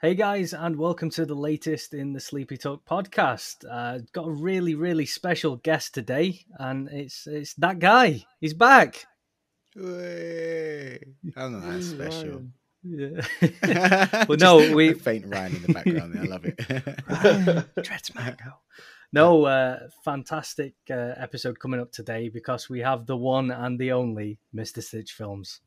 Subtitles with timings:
[0.00, 3.64] Hey guys, and welcome to the latest in the Sleepy Talk podcast.
[3.68, 8.24] Uh, got a really, really special guest today, and it's it's that guy.
[8.40, 9.06] He's back.
[9.74, 11.00] Way.
[11.34, 12.44] I'm not that special.
[12.84, 14.24] Yeah.
[14.28, 16.14] well, no, we faint Ryan in the background.
[16.14, 16.22] There.
[16.22, 16.54] I love it.
[17.08, 18.52] Ryan Dreadsmango.
[19.10, 23.92] No, uh, fantastic uh, episode coming up today because we have the one and the
[23.92, 24.82] only Mr.
[24.82, 25.62] Stitch Films.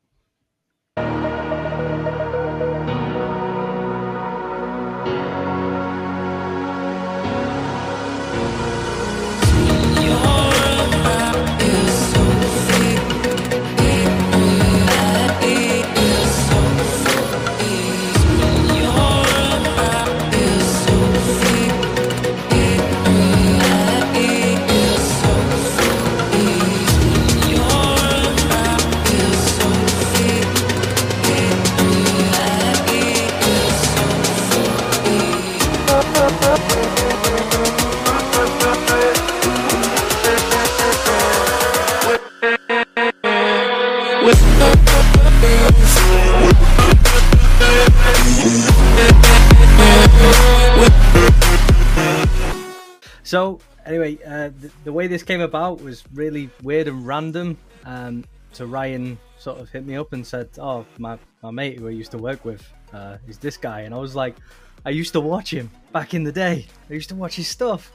[53.32, 57.56] So anyway, uh, the, the, way this came about was really weird and random.
[57.86, 61.88] Um, so Ryan sort of hit me up and said, "Oh, my, my mate who
[61.88, 64.36] I used to work with uh, is this guy," and I was like,
[64.84, 66.66] "I used to watch him back in the day.
[66.90, 67.90] I used to watch his stuff."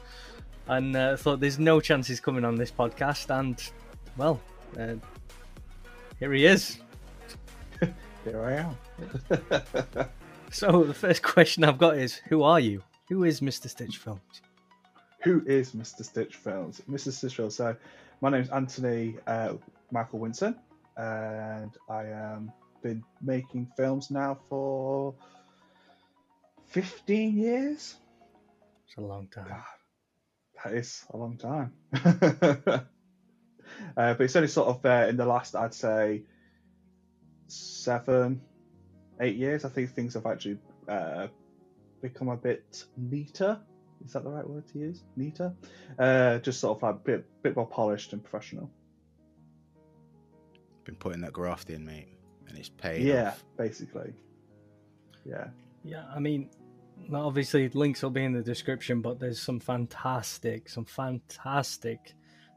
[0.66, 3.62] And uh, thought there's no chance he's coming on this podcast, and
[4.16, 4.40] well,
[4.76, 4.96] uh,
[6.18, 6.80] here he is.
[8.24, 10.08] Here I am.
[10.50, 12.82] so the first question I've got is, who are you?
[13.08, 13.70] Who is Mr.
[13.70, 14.42] Stitch Films?
[15.20, 16.04] Who is Mr.
[16.04, 16.80] Stitch Films?
[16.88, 17.12] Mr.
[17.12, 17.56] Stitch Films.
[17.56, 17.76] So,
[18.20, 19.54] my name is Anthony uh,
[19.90, 20.56] Michael Winson,
[20.96, 22.52] and I have um,
[22.82, 25.14] been making films now for
[26.68, 27.96] 15 years.
[28.86, 29.48] It's a long time.
[29.48, 29.62] God,
[30.64, 31.72] that is a long time.
[31.94, 32.84] uh,
[33.94, 36.22] but it's only sort of uh, in the last, I'd say,
[37.48, 38.40] seven,
[39.20, 39.64] eight years.
[39.64, 41.28] I think things have actually uh,
[42.00, 43.58] become a bit neater
[44.04, 45.02] is that the right word to use?
[45.16, 45.52] Neater,
[45.98, 48.70] uh, just sort of like a bit bit more polished and professional.
[50.84, 52.08] Been putting that graft in, mate,
[52.48, 53.02] and it's paid.
[53.02, 53.44] Yeah, off.
[53.56, 54.12] basically.
[55.24, 55.48] Yeah.
[55.84, 56.50] Yeah, I mean,
[57.12, 62.14] obviously links will be in the description, but there's some fantastic, some fantastic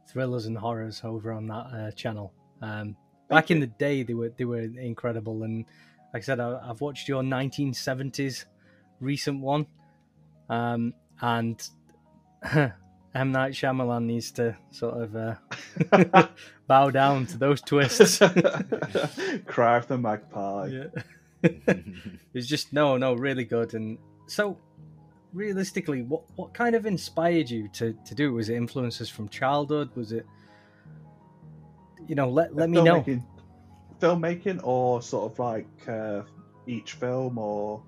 [0.09, 2.34] thrillers and horrors over on that uh, channel.
[2.62, 2.96] Um,
[3.29, 5.66] back in the day, they were they were incredible, and
[6.13, 8.46] like I said, I, have watched your 1970s
[9.00, 9.68] recent one.
[10.50, 11.70] Um, and
[13.14, 16.28] M Night Shyamalan needs to sort of uh,
[16.68, 18.18] bow down to those twists.
[19.46, 20.68] Cry of the magpie.
[20.68, 21.04] Yeah.
[22.34, 23.74] it's just no, no, really good.
[23.74, 24.58] And so,
[25.34, 28.34] realistically, what what kind of inspired you to to do?
[28.34, 29.90] Was it influences from childhood?
[29.96, 30.26] Was it,
[32.08, 33.03] you know, let let me know.
[34.00, 36.22] Filmmaking, or sort of like uh,
[36.66, 37.84] each film, or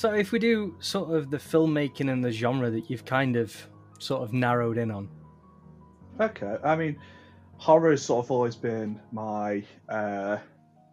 [0.00, 3.54] so if we do sort of the filmmaking and the genre that you've kind of
[3.98, 5.10] sort of narrowed in on.
[6.18, 6.98] Okay, I mean,
[7.58, 10.38] horror has sort of always been my uh,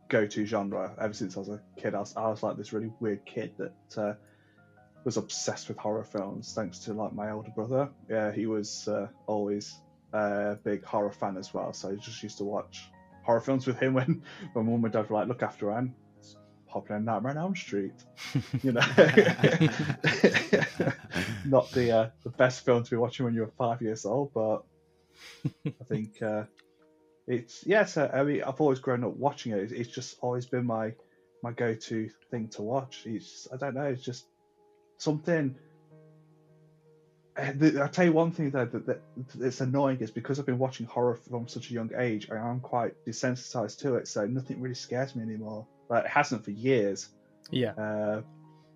[0.10, 1.96] go-to genre ever since I was a kid.
[1.96, 4.14] I was, I was like this really weird kid that uh,
[5.06, 7.90] was obsessed with horror films, thanks to like my older brother.
[8.10, 9.74] Yeah, he was uh, always
[10.12, 12.90] a big horror fan as well, so I just used to watch
[13.24, 15.96] horror films with him when when mum and dad were like, "Look after Anne."
[16.90, 17.94] In Nightmare on Elm Street.
[18.64, 18.82] you know,
[21.46, 24.64] not the uh, the best film to be watching when you're five years old, but
[25.66, 26.44] I think uh,
[27.28, 27.98] it's yes.
[27.98, 29.72] I mean, I've always grown up watching it.
[29.72, 30.94] It's just always been my
[31.44, 33.04] my go-to thing to watch.
[33.06, 33.86] It's I don't know.
[33.86, 34.26] It's just
[34.98, 35.56] something.
[37.38, 39.02] Uh, I'll tell you one thing though that, that,
[39.36, 42.94] that's annoying is because I've been watching horror from such a young age, I'm quite
[43.06, 45.68] desensitized to it, so nothing really scares me anymore.
[45.90, 47.10] Like it hasn't for years.
[47.52, 47.72] Yeah.
[47.72, 48.22] Uh,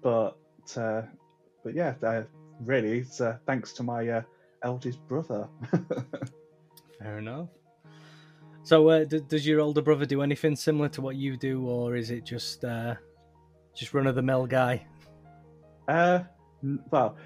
[0.02, 0.38] but
[0.78, 1.04] uh,
[1.64, 2.24] but yeah, uh,
[2.62, 4.22] really, it's uh, thanks to my uh,
[4.64, 5.48] eldest brother.
[7.00, 7.50] Fair enough.
[8.64, 11.96] So, uh, d- does your older brother do anything similar to what you do, or
[11.96, 12.96] is it just uh,
[13.74, 14.86] just run of the mill guy?
[15.88, 16.20] Uh,
[16.92, 17.18] well,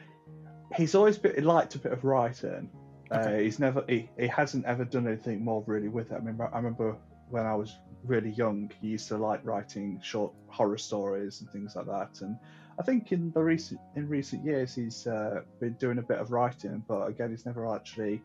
[0.75, 2.69] he's always been, liked a bit of writing.
[3.11, 3.35] Okay.
[3.35, 6.15] Uh, he's never he, he hasn't ever done anything more really with it.
[6.15, 6.95] I mean, I remember
[7.29, 7.77] when I was
[8.07, 12.22] really young, he used to like writing short horror stories and things like that.
[12.22, 12.38] And
[12.80, 16.31] I think in the recent in recent years, he's uh, been doing a bit of
[16.31, 18.22] writing, but again, he's never actually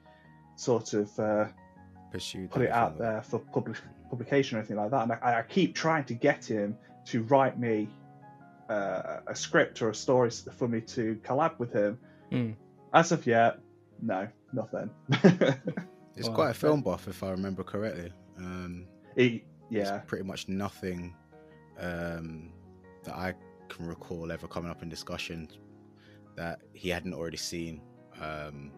[0.57, 1.47] sort of uh,
[2.11, 3.79] pursued put it out there for public,
[4.09, 5.03] publication or anything like that.
[5.03, 7.89] And I, I, keep trying to get him to write me
[8.69, 11.99] uh, a script or a story for me to collab with him.
[12.31, 12.55] Mm.
[12.93, 13.59] As of yet,
[14.03, 14.91] no, nothing.
[16.17, 16.35] He's Wow.
[16.35, 18.13] quite a film buff, if I remember correctly.
[18.39, 18.87] Um,
[19.17, 21.15] he, there's yeah, pretty much nothing
[21.79, 22.53] um,
[23.05, 23.35] that I
[23.69, 25.49] can recall ever coming up in discussion
[26.37, 27.81] that he hadn't already seen,
[28.21, 28.71] um,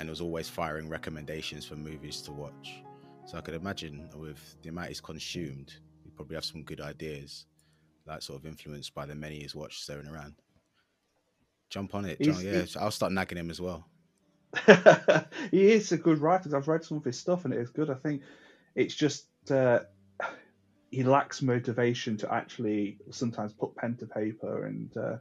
[0.00, 2.82] and was always firing recommendations for movies to watch.
[3.26, 7.46] So I could imagine with the amount he's consumed, he probably have some good ideas,
[8.06, 10.34] like sort of influenced by the many he's watched staring around.
[11.70, 12.44] Jump on it, He's- John.
[12.44, 13.86] Yeah, I'll start nagging him as well.
[15.50, 16.54] he is a good writer.
[16.54, 17.88] I've read some of his stuff and it is good.
[17.88, 18.22] I think
[18.74, 19.80] it's just uh,
[20.92, 24.66] he lacks motivation to actually sometimes put pen to paper.
[24.66, 25.16] And uh,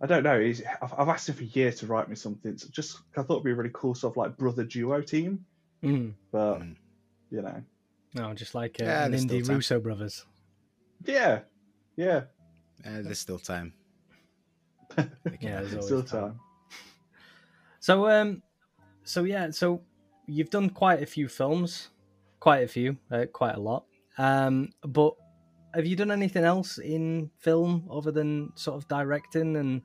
[0.00, 0.38] I don't know.
[0.38, 2.56] He's, I've, I've asked him for years to write me something.
[2.56, 5.44] So just I thought it'd be a really cool sort of like brother duo team.
[5.82, 6.12] Mm.
[6.30, 6.76] But Mm.
[7.30, 7.62] you know,
[8.14, 9.46] No, just like uh, Yeah, an indie.
[9.48, 10.24] Russo brothers.
[11.04, 11.40] yeah,
[11.96, 12.22] yeah,
[12.84, 13.72] Eh, there's still time.
[15.40, 16.22] Yeah, there's always still time.
[16.22, 16.40] time.
[17.80, 18.42] So um,
[19.04, 19.80] so yeah, so
[20.26, 21.88] you've done quite a few films,
[22.40, 23.84] quite a few, uh, quite a lot.
[24.18, 25.14] Um, but
[25.74, 29.82] have you done anything else in film other than sort of directing and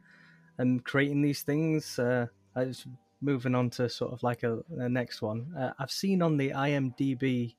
[0.58, 2.00] and creating these things?
[2.00, 2.88] Uh, I was
[3.22, 5.54] moving on to sort of like a, a next one.
[5.58, 7.56] Uh, I've seen on the IMDb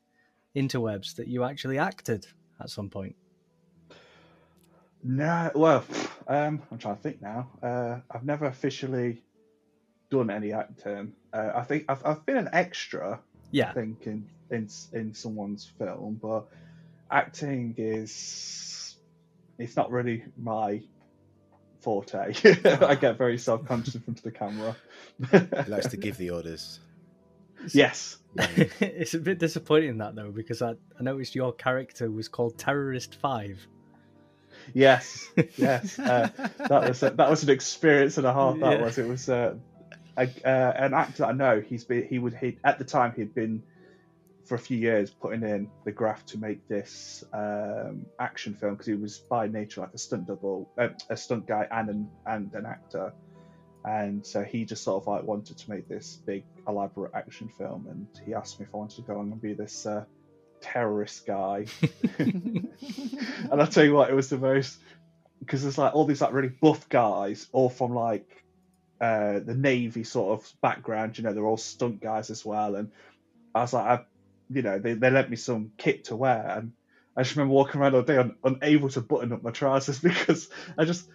[0.56, 2.26] interwebs that you actually acted
[2.60, 3.16] at some point.
[5.02, 5.84] No, well,
[6.28, 7.50] um, I'm trying to think now.
[7.62, 9.22] Uh, I've never officially
[10.10, 11.14] done any acting.
[11.32, 13.22] Uh, I think I've, I've been an extra,
[13.60, 16.48] I Yeah, think, in, in in someone's film, but
[17.10, 18.96] acting is
[19.58, 20.82] it's not really my
[21.80, 22.34] forte.
[22.64, 24.76] I get very self conscious in front of the camera.
[25.64, 26.80] He likes to give the orders.
[27.72, 28.18] yes.
[28.36, 33.14] it's a bit disappointing that though because I, I noticed your character was called Terrorist
[33.14, 33.64] Five.
[34.72, 36.30] Yes, yes, uh,
[36.68, 38.58] that was a, that was an experience and a half.
[38.58, 38.84] That Yeah.
[38.84, 39.54] was it was uh,
[40.16, 41.60] a, uh, an actor that I know.
[41.60, 43.62] He's been he would he at the time he'd been
[44.44, 48.86] for a few years putting in the graft to make this um, action film because
[48.86, 52.54] he was by nature like a stunt double, uh, a stunt guy and an and
[52.54, 53.12] an actor,
[53.84, 57.86] and so he just sort of like wanted to make this big elaborate action film,
[57.90, 59.86] and he asked me if I wanted to go on and be this.
[59.86, 60.04] Uh,
[60.60, 61.66] terrorist guy
[62.18, 62.70] and
[63.52, 64.78] I'll tell you what, it was the most
[65.44, 68.44] because there's like all these like really buff guys, all from like
[69.00, 71.18] uh, the navy sort of background.
[71.18, 72.76] You know, they're all stunt guys as well.
[72.76, 72.90] And
[73.54, 74.04] I was like, I,
[74.50, 76.72] you know, they they lent me some kit to wear, and
[77.16, 80.48] I just remember walking around all day un, unable to button up my trousers because
[80.76, 81.08] I just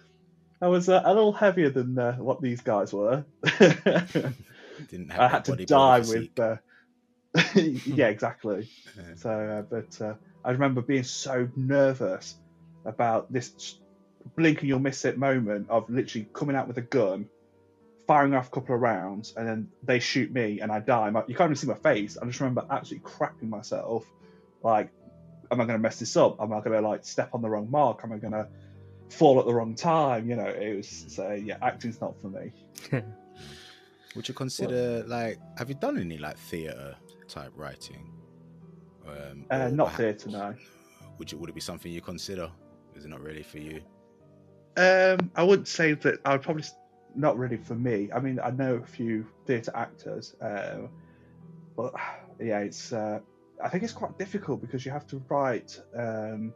[0.60, 3.24] I was uh, a little heavier than uh, what these guys were.
[3.58, 6.38] Didn't have I had to die with.
[6.38, 6.56] Uh,
[7.54, 8.68] yeah, exactly.
[8.96, 9.14] Yeah.
[9.16, 12.34] So, uh, but uh, I remember being so nervous
[12.84, 13.78] about this
[14.36, 17.28] blink and you'll miss it moment of literally coming out with a gun,
[18.10, 21.10] firing off a couple of rounds, and then they shoot me and I die.
[21.10, 22.18] My, you can't even see my face.
[22.20, 24.04] I just remember absolutely crapping myself.
[24.64, 24.90] Like,
[25.52, 26.40] am I going to mess this up?
[26.40, 28.00] Am I going to like step on the wrong mark?
[28.02, 28.48] Am I going to
[29.10, 30.28] fall at the wrong time?
[30.28, 31.58] You know, it was so yeah.
[31.62, 32.50] Acting's not for me.
[34.16, 36.96] Would you consider like have you done any like theatre
[37.28, 38.10] type writing?
[39.06, 40.52] Um, Uh, not theatre, no.
[41.18, 42.50] Would you would it be something you consider?
[42.96, 43.82] Is it not really for you?
[44.76, 46.18] Um, I wouldn't say that.
[46.24, 46.64] I would probably
[47.14, 48.10] not really for me.
[48.12, 50.86] I mean, I know a few theatre actors, uh,
[51.76, 51.94] but
[52.40, 52.92] yeah, it's.
[52.92, 53.20] Uh,
[53.62, 56.52] I think it's quite difficult because you have to write um,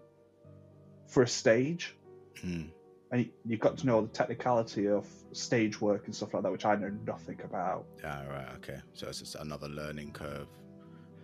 [1.07, 1.97] for a stage,
[2.41, 2.63] Hmm.
[3.11, 6.51] and you- you've got to know the technicality of stage work and stuff like that,
[6.53, 7.87] which I know nothing about.
[8.05, 8.81] Ah, right, okay.
[8.95, 10.49] So it's just another learning curve.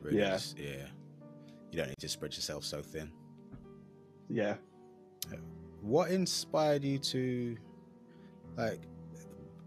[0.02, 0.32] Really, Yeah.
[0.32, 0.87] just- yeah.
[1.70, 3.10] You don't need to spread yourself so thin.
[4.28, 4.56] Yeah.
[5.80, 7.56] What inspired you to,
[8.56, 8.80] like,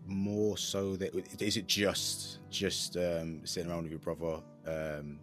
[0.05, 5.19] more so that is it just just um, sitting around with your brother um,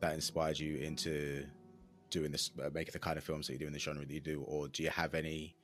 [0.00, 1.44] that inspired you into
[2.10, 4.12] doing this, uh, making the kind of films that you do in the genre that
[4.12, 5.56] you do, or do you have any?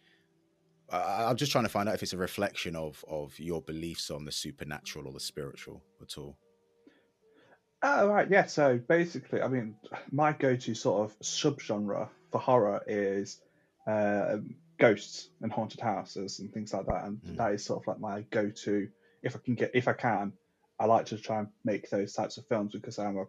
[0.90, 4.24] I'm just trying to find out if it's a reflection of of your beliefs on
[4.24, 6.38] the supernatural or the spiritual at all.
[7.82, 8.46] Oh right, yeah.
[8.46, 9.76] So basically, I mean,
[10.10, 13.40] my go-to sort of subgenre for horror is
[13.86, 17.36] um, ghosts and haunted houses and things like that, and Mm.
[17.36, 18.88] that is sort of like my go-to.
[19.22, 20.32] If I can get, if I can,
[20.78, 23.26] I like to try and make those types of films because I'm a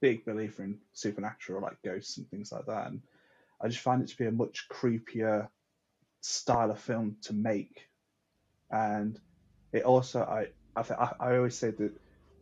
[0.00, 3.02] big believer in supernatural, like ghosts and things like that, and
[3.60, 5.48] I just find it to be a much creepier
[6.20, 7.88] style of film to make,
[8.70, 9.20] and
[9.72, 11.92] it also I I, th- I I always say that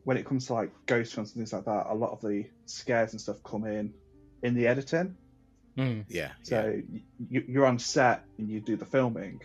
[0.05, 2.47] when it comes to like ghost films and things like that, a lot of the
[2.67, 3.95] scares and stuff come in
[4.43, 5.17] in the editing.
[5.81, 6.05] Mm.
[6.09, 6.33] Yeah.
[6.43, 7.01] So yeah.
[7.29, 9.41] you, you're on set and you do the filming,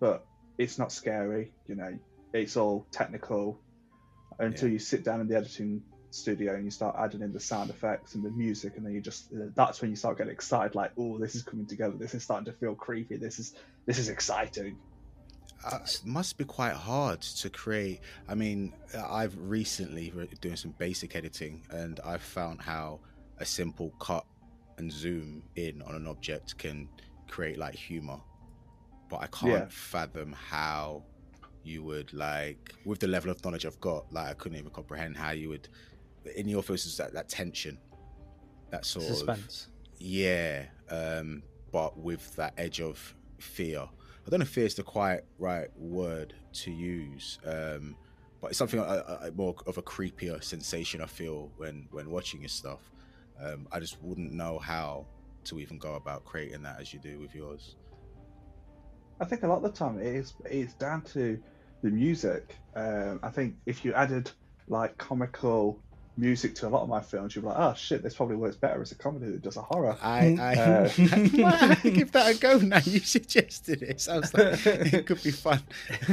[0.00, 0.26] but
[0.58, 1.52] it's not scary.
[1.66, 1.98] You know,
[2.32, 3.60] it's all technical
[4.38, 4.74] until Yeah.
[4.74, 8.14] you sit down in the editing studio and you start adding in the sound effects
[8.14, 10.74] and the music, and then you just that's when you start getting excited.
[10.74, 11.94] Like, oh, this is coming together.
[11.98, 13.16] This is starting to feel creepy.
[13.16, 13.54] This is
[13.86, 14.78] this is exciting.
[15.64, 18.00] Uh, it must be quite hard to create.
[18.28, 18.74] I mean,
[19.08, 23.00] I've recently re- doing some basic editing, and I've found how
[23.38, 24.24] a simple cut
[24.78, 26.88] and zoom in on an object can
[27.28, 28.20] create like humor.
[29.08, 29.66] But I can't Yeah.
[29.68, 31.04] fathom how
[31.62, 35.16] you would like, with the level of knowledge I've got, like I couldn't even comprehend
[35.16, 35.68] how you would.
[36.36, 37.78] In your first, is that that tension,
[38.70, 39.68] that sort of Suspense.
[39.98, 43.80] yeah, um, but with that edge of fear.
[44.26, 47.94] I don't know if fear is the quite right word to use, um,
[48.40, 48.82] but it's something uh,
[49.22, 52.90] uh, more of a creepier sensation I feel when when watching your stuff.
[53.40, 55.06] Um, I just wouldn't know how
[55.44, 57.76] to even go about creating that as you do with yours.
[59.20, 61.40] I think a lot of the time it is it's down to
[61.82, 62.56] the music.
[62.74, 64.30] Um, I think if you added
[64.68, 65.80] like comical
[66.16, 68.56] music to a lot of my films, you'd be like, oh shit, this probably works
[68.56, 69.96] better as a comedy than does a horror.
[70.02, 70.88] I, I Uh,
[71.38, 72.78] Well, give that a go now.
[72.84, 74.00] You suggested it.
[74.00, 75.60] Sounds like it could be fun.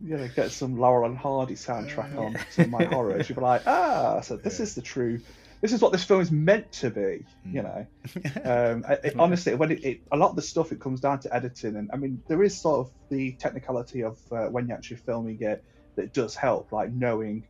[0.00, 3.28] You know, get some Laurel and Hardy soundtrack on to my horrors.
[3.28, 4.62] You'd be like, ah, so this Yeah.
[4.62, 5.20] is the true.
[5.60, 7.26] This is what this film is meant to be.
[7.44, 7.64] You Mm.
[7.64, 7.86] know,
[8.74, 11.20] um, I- it- honestly, when it, it a lot of the stuff it comes down
[11.20, 14.76] to editing, and I mean, there is sort of the technicality of uh, when you're
[14.76, 15.64] actually filming it
[15.96, 17.48] that does help, like knowing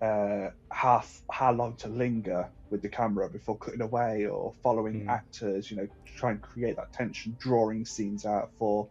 [0.00, 5.08] uh, how how long to linger with the camera before cutting away or following Mm.
[5.08, 5.70] actors.
[5.70, 8.88] You know, try and create that tension, drawing scenes out for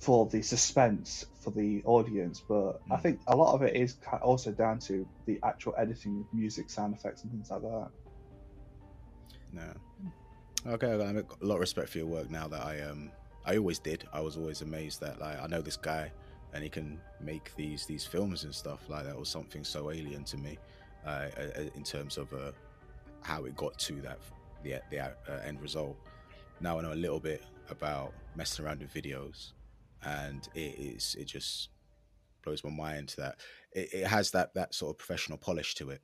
[0.00, 2.42] for the suspense for the audience.
[2.48, 3.02] But I Mm.
[3.02, 6.94] think a lot of it is also down to the actual editing of music, sound
[6.94, 7.90] effects, and things like that.
[9.52, 9.74] No.
[10.66, 13.12] Okay, I got a lot of respect for your work now that I um
[13.44, 14.06] I always did.
[14.12, 16.12] I was always amazed that like I know this guy
[16.52, 20.24] and he can make these these films and stuff like that was something so alien
[20.24, 20.58] to me
[21.06, 22.52] uh, uh, in terms of uh,
[23.22, 24.18] how it got to that
[24.62, 25.12] the the uh,
[25.44, 25.96] end result.
[26.60, 29.52] Now I know a little bit about messing around with videos,
[30.04, 31.70] and it is it just
[32.42, 33.36] blows my mind that
[33.72, 36.00] it, it has that that sort of professional polish to it.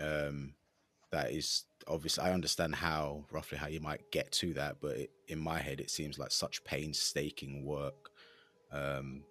[0.00, 0.54] Um,
[1.10, 5.10] that is obviously I understand how roughly how you might get to that, but it,
[5.28, 8.10] in my head it seems like such painstaking work
[8.72, 9.22] um,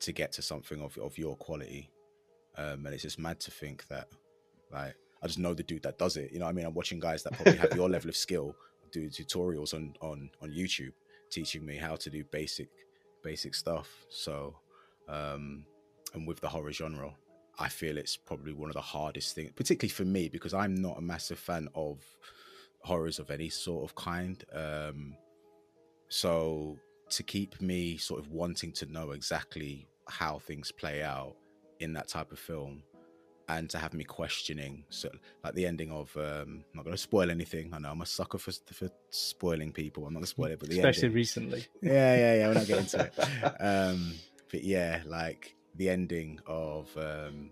[0.00, 1.90] to get to something of of your quality,
[2.56, 4.08] um, and it's just mad to think that
[4.70, 6.32] like I just know the dude that does it.
[6.32, 8.54] You know, what I mean, I'm watching guys that probably have your level of skill
[8.92, 10.92] do tutorials on on on YouTube
[11.30, 12.68] teaching me how to do basic
[13.24, 13.88] basic stuff.
[14.10, 14.54] So,
[15.08, 15.64] um,
[16.14, 17.12] and with the horror genre,
[17.58, 20.98] I feel it's probably one of the hardest things, particularly for me, because I'm not
[20.98, 22.04] a massive fan of
[22.80, 24.44] horrors of any sort of kind.
[24.52, 25.16] Um,
[26.08, 26.76] so
[27.10, 31.34] to keep me sort of wanting to know exactly how things play out
[31.80, 32.82] in that type of film
[33.48, 35.08] and to have me questioning so
[35.42, 37.72] like the ending of um I'm not going to spoil anything.
[37.74, 40.06] I know i'm a sucker for, for spoiling people.
[40.06, 41.66] I'm not going to spoil it but the Especially ending, recently.
[41.82, 43.12] yeah yeah yeah we're not getting into it.
[43.60, 44.14] Um
[44.50, 47.50] but yeah like the ending of um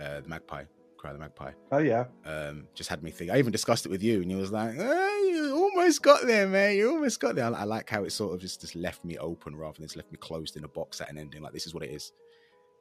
[0.00, 0.64] uh the magpie
[0.96, 1.52] cry the magpie.
[1.70, 4.36] Oh yeah, um just had me think i even discussed it with you and you
[4.36, 7.44] was like "Ah, you almost got there man you almost got there.
[7.44, 9.94] I, I like how it sort of just just left me open rather than just
[9.96, 11.40] left me closed in a box at an ending.
[11.40, 12.10] Like this is what it is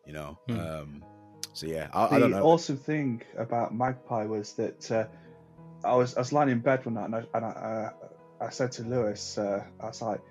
[0.08, 0.40] you know?
[0.48, 1.02] Hmm.
[1.58, 5.06] So yeah i, the I don't know awesome thing about Magpie was that uh,
[5.84, 8.50] I was I was lying in bed one night and I, and I, uh, I
[8.50, 10.22] said to Lewis, uh, I was like,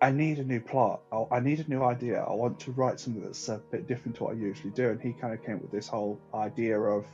[0.00, 1.00] I need a new plot.
[1.12, 2.22] I, I need a new idea.
[2.22, 4.90] I want to write something that's a bit different to what I usually do.
[4.90, 7.06] And he kind of came up with this whole idea of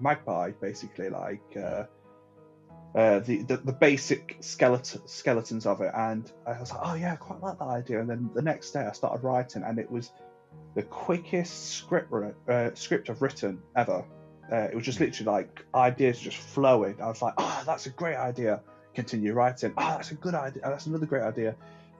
[0.00, 1.56] Magpie, basically like.
[1.56, 1.84] Uh,
[2.94, 7.12] uh, the, the the basic skeleton skeletons of it, and I was like, oh yeah,
[7.12, 8.00] I quite like that idea.
[8.00, 10.10] And then the next day, I started writing, and it was
[10.74, 12.12] the quickest script
[12.48, 14.04] uh, script I've written ever.
[14.50, 16.96] Uh, it was just literally like ideas just flowing.
[17.02, 18.62] I was like, oh, that's a great idea.
[18.94, 19.72] Continue writing.
[19.76, 20.62] Oh, that's a good idea.
[20.64, 21.54] That's another great idea.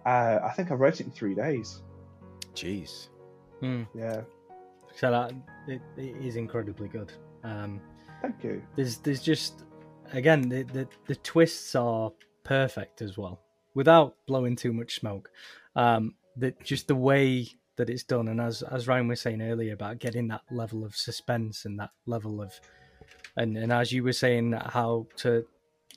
[0.07, 1.83] Uh, I think I wrote it in three days.
[2.55, 3.09] jeez
[3.61, 3.83] Hmm.
[3.95, 4.23] Yeah,
[4.95, 5.33] So that
[5.67, 7.12] it, it is incredibly good.
[7.43, 7.81] Um,
[8.23, 8.62] thank you.
[8.76, 9.64] there's there's just
[10.12, 12.12] again the, the the twists are
[12.45, 13.40] perfect as well
[13.75, 15.31] without blowing too much smoke.
[15.75, 19.73] Um, that just the way that it's done, and as as Ryan was saying earlier
[19.73, 22.52] about getting that level of suspense and that level of,
[23.37, 25.47] and and as you were saying how to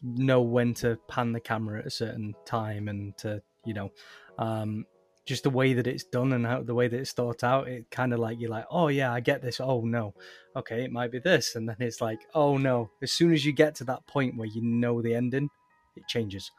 [0.04, 3.92] know when to pan the camera at a certain time and to you know,
[4.40, 4.86] um,
[5.26, 7.90] just the way that it's done and how the way that it's thought out, it
[7.92, 9.60] kind of like you're like, oh yeah, I get this.
[9.60, 10.14] Oh no,
[10.56, 12.90] okay, it might be this, and then it's like, oh no.
[13.02, 15.50] As soon as you get to that point where you know the ending,
[15.96, 16.52] it changes,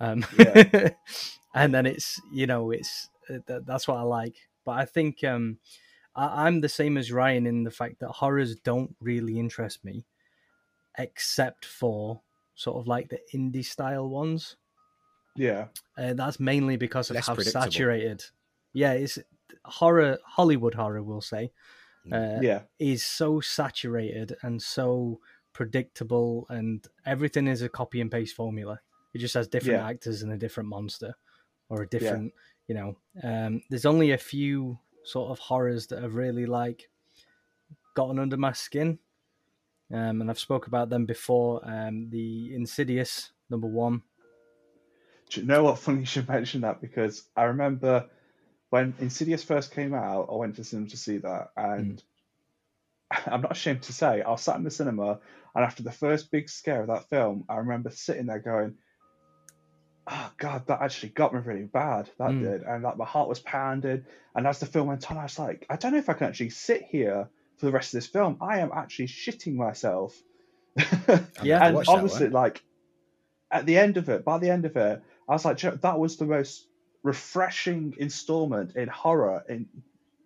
[0.00, 0.90] um, Yeah.
[1.54, 4.36] and then it's you know it's uh, that's what I like.
[4.68, 5.60] But I think um,
[6.14, 10.04] I, I'm the same as Ryan in the fact that horrors don't really interest me,
[10.98, 12.20] except for
[12.54, 14.58] sort of like the indie style ones.
[15.36, 15.68] Yeah.
[15.96, 18.26] Uh, that's mainly because of Less how saturated.
[18.74, 19.18] Yeah, it's
[19.64, 20.18] horror.
[20.22, 21.50] Hollywood horror, we'll say,
[22.12, 22.64] uh, Yeah.
[22.78, 25.18] is so saturated and so
[25.54, 28.82] predictable, and everything is a copy and paste formula.
[29.14, 29.88] It just has different Yeah.
[29.88, 31.14] actors and a different monster,
[31.70, 32.34] or a different,
[32.68, 32.96] you know.
[33.24, 36.88] Um, there's only a few sort of horrors that have really like
[37.96, 38.98] gotten under my skin,
[39.92, 41.60] um, and I've spoke about them before.
[41.64, 44.02] Um, the Insidious number one.
[45.30, 45.78] Do you know what?
[45.78, 48.06] Funny you should mention that because I remember
[48.70, 52.02] when Insidious first came out, I went to cinema to see that, and
[53.26, 55.20] I'm not ashamed to say, I was sat in the cinema,
[55.54, 58.76] and after the first big scare of that film, I remember sitting there going,
[60.10, 62.10] "Oh God, that actually got me really bad.
[62.18, 62.40] That Mm.
[62.40, 64.06] did," and like my heart was pounded.
[64.34, 66.28] And as the film went on, I was like, "I don't know if I can
[66.28, 68.38] actually sit here for the rest of this film.
[68.40, 70.20] I am actually shitting myself."
[71.42, 71.64] Yeah.
[71.64, 72.32] and watch that honestly, one.
[72.32, 72.64] like
[73.50, 75.70] at the end of it, by the end of it, I was like, "Do you
[75.72, 76.66] know, that was the most
[77.02, 79.68] refreshing installment in horror in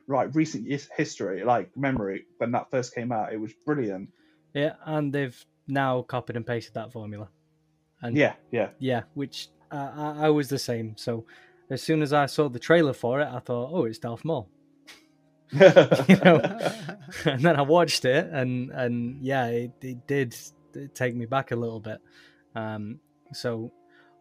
[0.07, 2.27] right recent history, like memory.
[2.39, 4.11] When that first came out, it was brilliant.
[4.55, 7.29] Yeah, and they've now copied and pasted that formula.
[8.01, 10.97] And Yeah, yeah, yeah, which uh, I, I was the same.
[10.97, 11.25] So
[11.71, 14.49] as soon as I saw the trailer for it, I thought, oh, it's Darth Maul.
[15.53, 16.41] you know,
[17.25, 20.35] and then I watched it, and and yeah, it, it did
[20.95, 21.99] take me back a little bit.
[22.55, 23.01] Um,
[23.33, 23.71] so,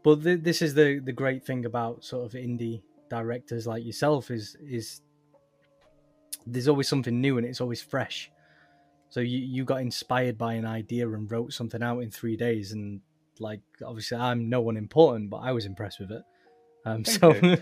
[0.04, 4.30] but th- this is the the great thing about sort of indie directors like yourself
[4.32, 5.02] is is
[6.46, 8.32] there's always something new and it's always fresh.
[9.10, 12.72] So you you got inspired by an idea and wrote something out in three days,
[12.72, 13.02] and
[13.42, 16.24] like obviously I'm no one important, but I was impressed with it.
[16.86, 17.32] Um, so.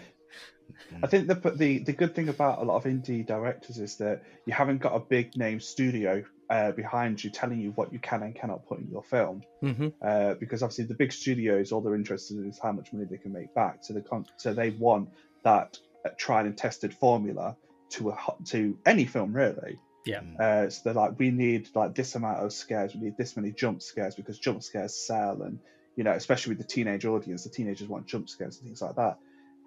[1.03, 4.21] I think the the the good thing about a lot of indie directors is that
[4.45, 8.23] you haven't got a big name studio uh, behind you telling you what you can
[8.23, 9.43] and cannot put in your film.
[9.63, 9.93] Mhm.
[10.01, 13.17] Uh, because obviously the big studios, all they're interested in is how much money they
[13.17, 13.79] can make back.
[13.81, 15.09] So they con- so they want
[15.43, 17.55] that uh, tried and tested formula
[17.91, 19.79] to a to any film really.
[20.09, 20.21] Yeah.
[20.39, 23.51] Uh, so they're like, we need like this amount of scares, we need this many
[23.51, 25.59] jump scares because jump scares sell, and
[25.95, 28.95] you know, especially with the teenage audience, the teenagers want jump scares and things like
[28.95, 29.19] that.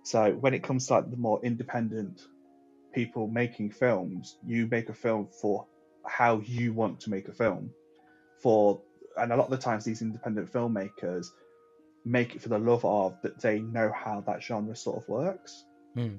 [0.02, 2.26] So when it comes to like the more independent
[2.92, 5.66] people making films, you make a film for
[6.04, 7.70] how you want to make a film.
[8.42, 8.80] For
[9.16, 11.26] and a lot of the times these independent filmmakers
[12.04, 15.64] make it for the love of that they know how that genre sort of works.
[15.94, 16.16] Hmm.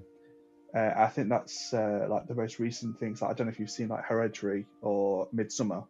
[0.75, 3.21] Uh, I think that's uh, like the most recent things.
[3.21, 5.85] Like, I don't know if you've seen like Hereditary or Midsommar.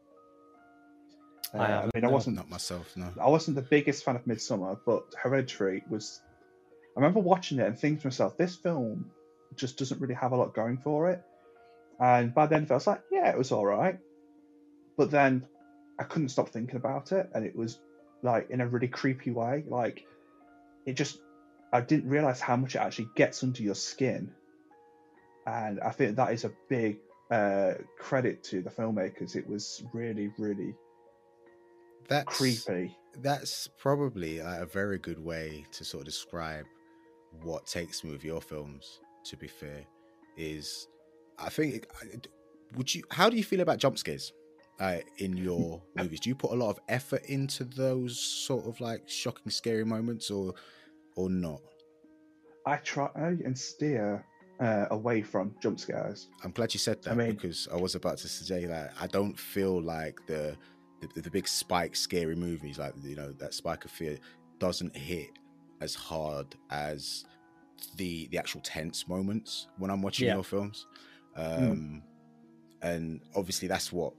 [1.53, 3.09] Uh, I I, mean, I wasn't Not myself, no.
[3.21, 6.21] I wasn't the biggest fan of Midsommar, but Hereditary was.
[6.95, 9.09] I remember watching it and thinking to myself, this film
[9.55, 11.23] just doesn't really have a lot going for it.
[11.99, 13.97] And by the end of it, I was like, yeah, it was all right.
[14.97, 15.47] But then
[15.97, 17.79] I couldn't stop thinking about it, and it was
[18.21, 19.63] like in a really creepy way.
[19.67, 20.05] Like
[20.85, 21.19] it just,
[21.71, 24.31] I didn't realize how much it actually gets under your skin.
[25.45, 29.35] And I think that is a big uh, credit to the filmmakers.
[29.35, 30.75] It was really, really
[32.07, 32.95] That's creepy.
[33.21, 36.65] That's probably a very good way to sort of describe
[37.41, 38.99] what takes me with your films.
[39.25, 39.85] To be fair,
[40.35, 40.87] is
[41.39, 41.87] I think
[42.75, 43.03] would you?
[43.09, 44.33] How do you feel about jump scares
[44.79, 46.19] uh, in your movies?
[46.19, 50.29] Do you put a lot of effort into those sort of like shocking, scary moments,
[50.29, 50.53] or
[51.15, 51.61] or not?
[52.65, 54.25] I try and steer
[54.63, 56.29] uh, away from jump scares.
[56.43, 59.07] I'm glad you said that I mean- because I was about to say that I
[59.07, 60.55] don't feel like the,
[61.01, 64.17] the the big spike scary movies like you know that spike of fear
[64.59, 65.31] doesn't hit
[65.81, 67.25] as hard as
[67.97, 70.35] the the actual tense moments when I'm watching Yeah.
[70.35, 70.85] your films.
[71.35, 72.03] Um,
[72.81, 74.13] and obviously that's what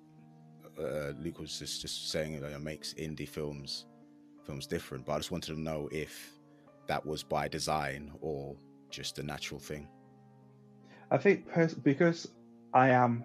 [0.78, 3.87] uh, Luke was just, just saying you know, makes indie films
[4.44, 5.07] films different.
[5.07, 6.33] But I just wanted to know if
[6.88, 8.57] that was by design or
[8.90, 9.88] just a natural thing.
[11.11, 12.29] I think pers- because
[12.73, 13.25] I am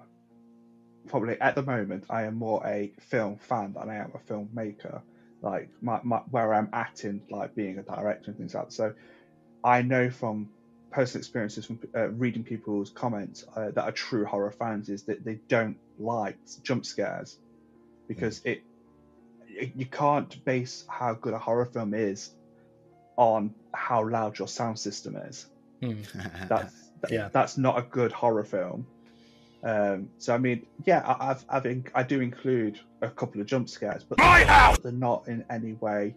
[1.07, 5.01] probably at the moment I am more a film fan than I am a filmmaker.
[5.41, 8.73] Like my, my where I'm at in like being a director and things like that.
[8.73, 8.93] So
[9.63, 10.49] I know from
[10.91, 15.23] personal experiences from uh, reading people's comments uh, that are true horror fans is that
[15.23, 17.37] they don't like jump scares
[18.07, 18.61] because it
[19.47, 22.31] it- you can't base how good a horror film is
[23.17, 25.47] on how loud your sound system is
[25.81, 26.01] Hmm.
[26.49, 27.29] That's Yeah.
[27.31, 28.87] that's not a good horror film.
[29.63, 33.47] Um, so I mean, yeah, I, I've, I've in, I do include a couple of
[33.47, 36.15] jump scares, but they're not in any way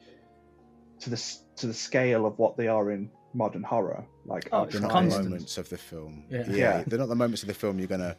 [1.01, 4.05] to the to the scale of what they are in modern horror.
[4.25, 6.25] Like Oh, they're not the moments of the film.
[6.31, 6.45] Yeah.
[6.47, 6.55] Yeah.
[6.57, 6.85] Yeah.
[6.87, 8.17] they're not the moments of the film you're gonna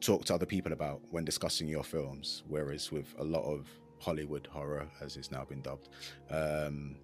[0.00, 2.42] talk to other people about when discussing your films.
[2.46, 3.68] Whereas with a lot of
[4.00, 5.88] Hollywood horror, as it's now been dubbed,
[6.30, 6.96] um,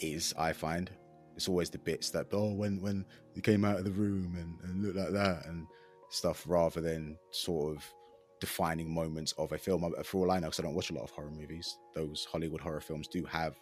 [0.00, 0.90] is I find
[1.38, 4.58] it's always the bits that oh when when you came out of the room and,
[4.68, 5.66] and looked like that and
[6.10, 7.94] stuff, rather than sort of
[8.40, 9.94] defining moments of a film.
[10.04, 12.60] For all I know, because I don't watch a lot of horror movies, those Hollywood
[12.60, 13.58] horror films do have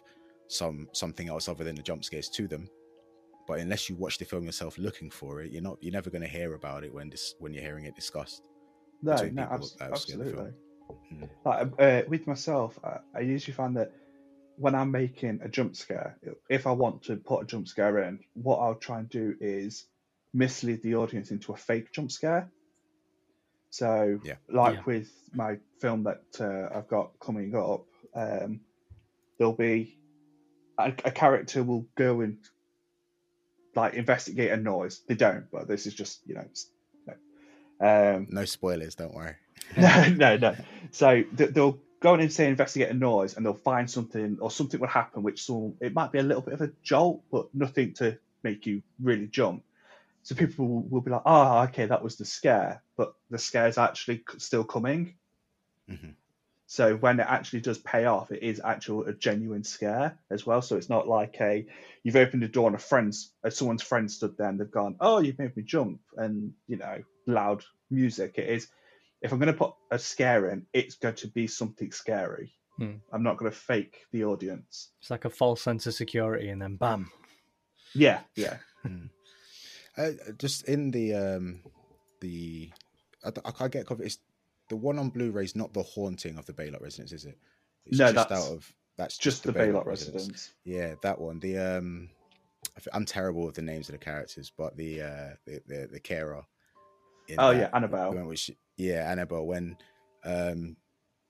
[0.47, 2.69] some something else other than the jump scares to them
[3.47, 6.21] but unless you watch the film yourself looking for it you're not you're never going
[6.21, 8.43] to hear about it when this when you're hearing it discussed
[9.01, 10.51] No, no, abs- that have seen the absolutely.
[11.13, 11.29] Mm.
[11.45, 13.91] Like uh, with myself, I, I usually find that
[14.57, 16.17] when I'm making a jump scare,
[16.49, 19.85] if I want to put a jump scare in, what I'll try and do is
[20.33, 22.49] mislead the audience into a fake jump scare.
[23.69, 24.35] So, Yeah.
[24.49, 24.83] like Yeah.
[24.85, 28.61] with my film that uh, I've got coming up, um,
[29.37, 29.97] there'll be
[30.79, 32.37] a, a character will go and
[33.75, 35.01] like investigate a noise.
[35.07, 36.45] They don't, but this is just you know.
[36.51, 36.71] s-
[37.05, 38.15] you know.
[38.15, 39.35] Um, no spoilers don't worry
[39.77, 40.55] no, no, no.
[40.91, 44.51] So th- they'll go in and say investigate a noise, and they'll find something, or
[44.51, 47.47] something will happen, which will, it might be a little bit of a jolt, but
[47.53, 49.63] nothing to make you really jump.
[50.23, 53.67] So people will, will be like, "Oh, okay, that was the scare," but the scare
[53.67, 55.15] is actually still coming.
[55.89, 56.15] Mhm.
[56.67, 60.61] So when it actually does pay off, it is actual a genuine scare as well.
[60.61, 61.65] So it's not like a
[62.03, 64.97] you've opened the door and a friend's uh, someone's friend stood there and they've gone,
[64.99, 68.33] "Oh, you've made me jump," and you know, loud music.
[68.37, 68.67] It is
[69.21, 72.53] if I'm going to put a scare in, it's going to be something scary.
[72.77, 72.95] Hmm.
[73.11, 74.89] I'm not going to fake the audience.
[75.01, 77.09] It's like a false sense of security, and then bam.
[77.95, 78.57] Yeah, yeah,
[79.97, 81.61] uh, just in the um
[82.21, 82.69] the
[83.25, 84.19] i, I can't get covered it's
[84.69, 87.37] the one on blu-ray's not the haunting of the Baylock residence is it
[87.85, 90.53] it's No, just that's out of that's just the Baylock residence.
[90.65, 91.39] Yeah, that one.
[91.39, 92.09] The um,
[92.75, 95.87] I f- I'm terrible with the names of the characters, but the uh, the the,
[95.93, 96.43] the carer.
[97.27, 98.13] in Oh that, yeah, Annabelle.
[98.13, 99.45] when we- she- yeah, Annabelle.
[99.45, 99.77] When
[100.23, 100.77] um,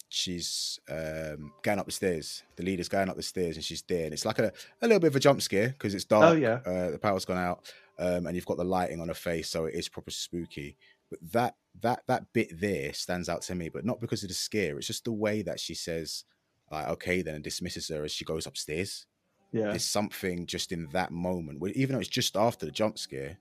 [0.09, 4.05] she's um going up the stairs, the leader's going up the stairs, and she's there,
[4.05, 6.33] and it's like a, a little bit of a jump scare because it's dark.
[6.33, 9.13] Oh yeah, Uh, the power's gone out, um, and you've got the lighting on her
[9.13, 10.77] face, so it is proper spooky.
[11.09, 14.35] But that that that bit there stands out to me, but not because of the
[14.35, 14.77] scare.
[14.77, 16.25] It's just the way that she says,
[16.71, 19.05] like, "Okay," then and dismisses her as she goes upstairs
[19.51, 23.37] yeah, there's something just in that moment, even though it's just after the jump scare,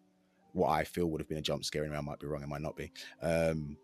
[0.53, 2.49] what I feel would have been a jump scare, and I might be wrong, it
[2.49, 2.93] might not be.
[3.21, 3.77] Um,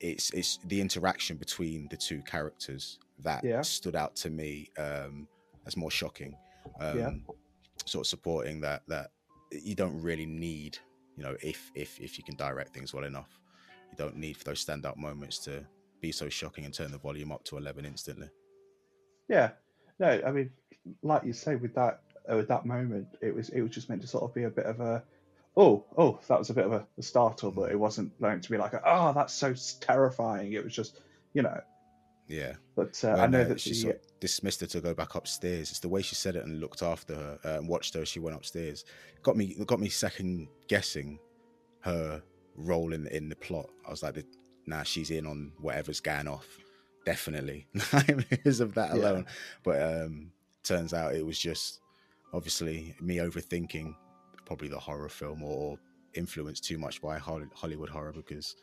[0.00, 3.62] it's it's the interaction between the two characters that Yeah.
[3.62, 5.28] stood out to me um,
[5.66, 6.36] as more shocking.
[6.80, 7.10] Um, Yeah.
[7.86, 9.10] Sort of supporting that that
[9.50, 10.78] you don't really need,
[11.16, 13.40] you know, if if if you can direct things well enough,
[13.90, 15.64] you don't need for those standout moments to
[16.00, 18.28] be so shocking and turn the volume up to eleven instantly.
[19.28, 19.50] yeah.
[19.98, 20.50] No, I mean,
[21.02, 24.00] like you say, with that uh, with that moment, it was it was just meant
[24.02, 25.02] to sort of be a bit of a,
[25.56, 28.50] oh, oh, that was a bit of a, a startle, but it wasn't meant to
[28.50, 30.52] be like, oh, that's so terrifying.
[30.52, 31.00] It was just,
[31.34, 31.60] you know.
[32.28, 32.54] Yeah.
[32.76, 35.16] But uh, I know uh, that she the, sort of dismissed her to go back
[35.16, 35.70] upstairs.
[35.70, 38.08] It's the way she said it and looked after her uh, and watched her as
[38.08, 38.84] she went upstairs.
[39.22, 41.18] Got me got me second guessing
[41.80, 42.22] her
[42.54, 43.68] role in in the plot.
[43.86, 44.24] I was like,
[44.66, 46.46] nah, she's in on whatever's going off.
[47.04, 49.00] Definitely because of that Yeah.
[49.02, 49.26] alone.
[49.64, 50.30] But um,
[50.62, 51.80] turns out it was just
[52.32, 53.92] obviously me overthinking
[54.50, 55.78] probably the horror film or
[56.14, 58.56] influenced too much by Hollywood horror because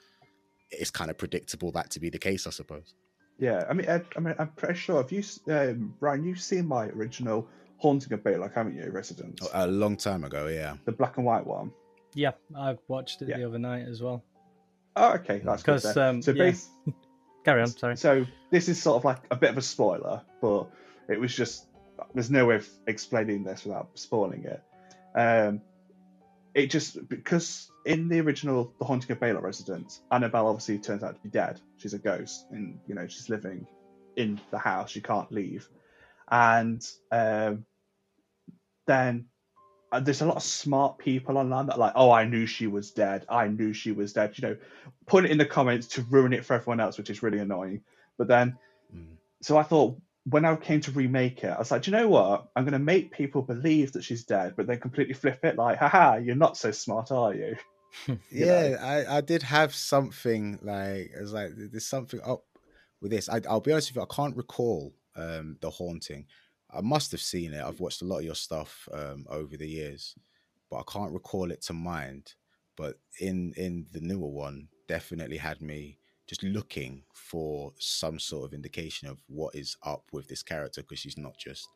[0.69, 2.93] it's kind of predictable that to be the case, I suppose.
[3.39, 5.01] Yeah, I mean, I, I mean, I'm pretty sure.
[5.01, 6.25] Have you, um, Brian?
[6.25, 7.47] You've seen my original
[7.77, 9.47] Haunting of Baylock, haven't you, Residence?
[9.53, 10.75] A long time ago, yeah.
[10.83, 11.71] The black and white one.
[12.13, 13.37] Yeah, I watched it Yeah.
[13.37, 14.25] the other night as well.
[14.97, 15.81] Oh, okay, that's good.
[15.81, 16.15] 'Cause, then.
[16.15, 16.49] um, so, yeah.
[16.51, 16.69] bas-
[17.45, 17.67] Carry on.
[17.67, 17.95] Sorry.
[17.95, 20.67] so this is sort of like a bit of a spoiler, but
[21.07, 21.67] it was just
[22.13, 24.61] there's no way of explaining this without spoiling it.
[25.17, 25.61] Um,
[26.57, 31.15] it just because in the original The Haunting of Baylock Residence, Annabelle obviously turns out
[31.15, 31.61] to be dead.
[31.77, 33.67] She's a ghost, and you know she's living
[34.15, 34.89] in the house.
[34.89, 35.69] She can't leave,
[36.29, 37.63] and um,
[38.87, 39.27] then
[39.91, 42.65] uh, there's a lot of smart people online that are like, oh, I knew she
[42.65, 43.25] was dead.
[43.29, 44.33] I knew she was dead.
[44.37, 44.57] You know,
[45.05, 47.81] put it in the comments to ruin it for everyone else, which is really annoying.
[48.17, 48.57] But then,
[48.95, 49.17] Mm.
[49.41, 52.09] so I thought when I came to remake it, I was like, do you know
[52.09, 52.49] what?
[52.55, 55.77] I'm going to make people believe that she's dead, but then completely flip it like,
[55.77, 57.55] haha, you're not so smart, are you?
[58.07, 62.43] You yeah I, I did have something like it's like there's something up
[63.01, 66.25] with this I, i'll be honest with you i can't recall um the haunting
[66.69, 69.67] i must have seen it i've watched a lot of your stuff um over the
[69.67, 70.15] years
[70.69, 72.33] but I can't recall it to mind.
[72.75, 78.53] But in in the newer one, definitely had me just looking for some sort of
[78.53, 81.67] indication of what is up with this character because she's not just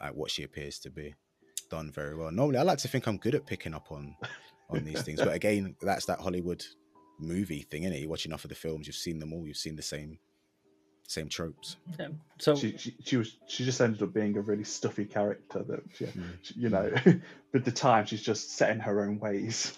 [0.00, 1.14] like what she appears to be.
[1.70, 2.30] Done very well.
[2.30, 4.16] Normally, I like to think I'm good at picking up on
[4.70, 6.64] on these things, but again, that's that Hollywood
[7.18, 8.00] movie thing, innit?
[8.00, 10.18] You're watching enough of the films, you've seen them all, you've seen the same
[11.06, 11.76] same tropes.
[12.00, 12.08] Yeah.
[12.38, 15.80] So she, she, she was she just ended up being a really stuffy character that
[15.94, 16.22] she, Mm.
[16.42, 16.90] she- you know
[17.52, 19.76] with the time she's just set in her own ways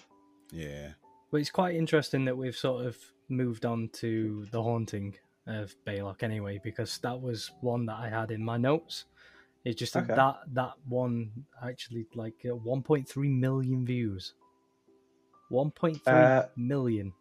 [0.51, 0.91] Yeah.
[1.31, 2.97] But it's quite interesting that we've sort of
[3.29, 5.15] moved on to the haunting
[5.47, 9.05] of Baylock anyway, because that was one that I had in my notes.
[9.65, 10.15] It's just that Okay.
[10.15, 11.31] that, that one
[11.63, 14.33] actually like uh, 1.3 million views.
[15.51, 17.13] 1.3 Uh, million.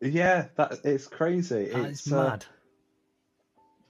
[0.00, 2.44] yeah that it's crazy That it's is uh, mad.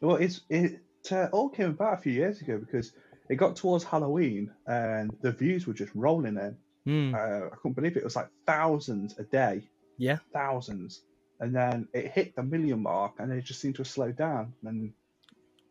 [0.00, 0.80] well it's it
[1.12, 2.92] uh, all came about a few years ago because
[3.30, 7.96] it got towards halloween and the views were just rolling in uh, i couldn't believe
[7.96, 8.00] it.
[8.00, 9.62] it was like thousands a day
[9.98, 10.18] yeah.
[10.32, 11.02] thousands
[11.40, 14.92] and then it hit the million mark and it just seemed to slow down and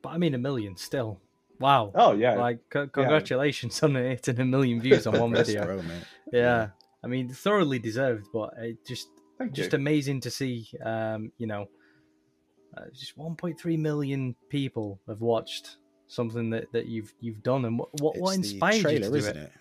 [0.01, 1.19] But I mean, a million still.
[1.59, 1.91] Wow.
[1.95, 5.67] oh yeah Like, c- congratulations on hitting a million views on one video.
[5.67, 6.03] row, mate.
[6.31, 6.69] Yeah.
[7.03, 10.67] I mean, thoroughly deserved, but it just thank just you amazing to see.
[10.83, 11.67] Um, you know,
[12.77, 15.77] uh, just 1.3 million people have watched
[16.07, 19.15] something that, that you've you've done, and what what, what inspired trailer, you to do
[19.15, 19.51] isn't it?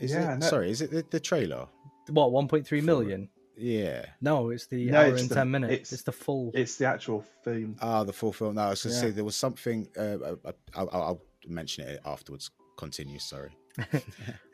[0.00, 0.04] it?
[0.04, 0.38] Is Yeah, it?
[0.38, 1.66] no- Sorry, is it the, the trailer?
[2.10, 3.28] What 1.3 For- million?
[3.58, 4.06] Yeah.
[4.20, 5.72] No, it's the No, hour it's and the- ten minutes.
[5.72, 6.50] it's- It's, the full.
[6.54, 8.54] it's the actual film Ah, the full film.
[8.54, 9.02] No, I was going to Yeah.
[9.08, 9.88] say there was something.
[9.96, 10.16] Uh,
[10.46, 12.50] I, I'll, I'll mention it afterwards.
[12.76, 13.18] Continue.
[13.18, 13.56] Sorry.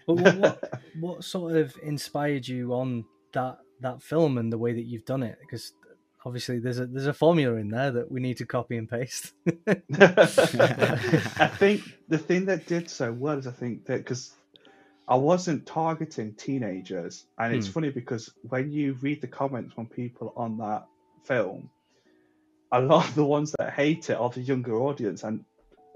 [0.06, 4.74] But what, what what sort of inspired you on that that film and the way
[4.74, 5.38] that you've done it?
[5.40, 5.72] Because
[6.26, 9.32] obviously there's a there's a formula in there that we need to copy and paste.
[9.98, 14.34] I think the thing that did so well is I think that because
[15.06, 17.72] I wasn't targeting teenagers, and it's Hmm.
[17.72, 20.86] funny because when you read the comments from people on that
[21.24, 21.68] film,
[22.72, 25.44] a lot of the ones that hate it are the younger audience, and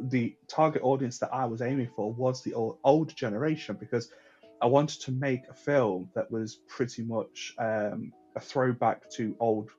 [0.01, 4.13] the target audience that I was aiming for was the old, old generation because
[4.61, 9.71] I wanted to make a film that was pretty much um, a throwback to old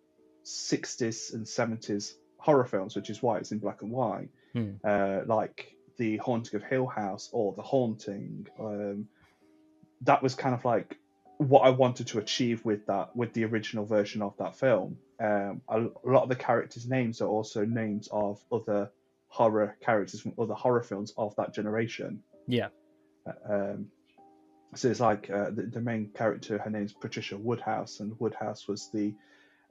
[0.44, 4.72] 60s and 70s horror films, which is why it's in black and white, Hmm.
[4.84, 8.48] uh, like The Haunting of Hill House or The Haunting.
[8.60, 9.08] Um,
[10.02, 10.98] that was kind of like
[11.38, 14.98] what I wanted to achieve with that, with the original version of that film.
[15.20, 18.92] Um, a, a lot of the characters' names are also names of other
[19.28, 22.24] horror characters from other horror films of that generation.
[22.48, 22.70] yeah.
[23.48, 23.88] Um,
[24.76, 28.90] so it's like uh, the, the main character, her name's Patricia Woodhouse, and Woodhouse was
[28.92, 29.14] the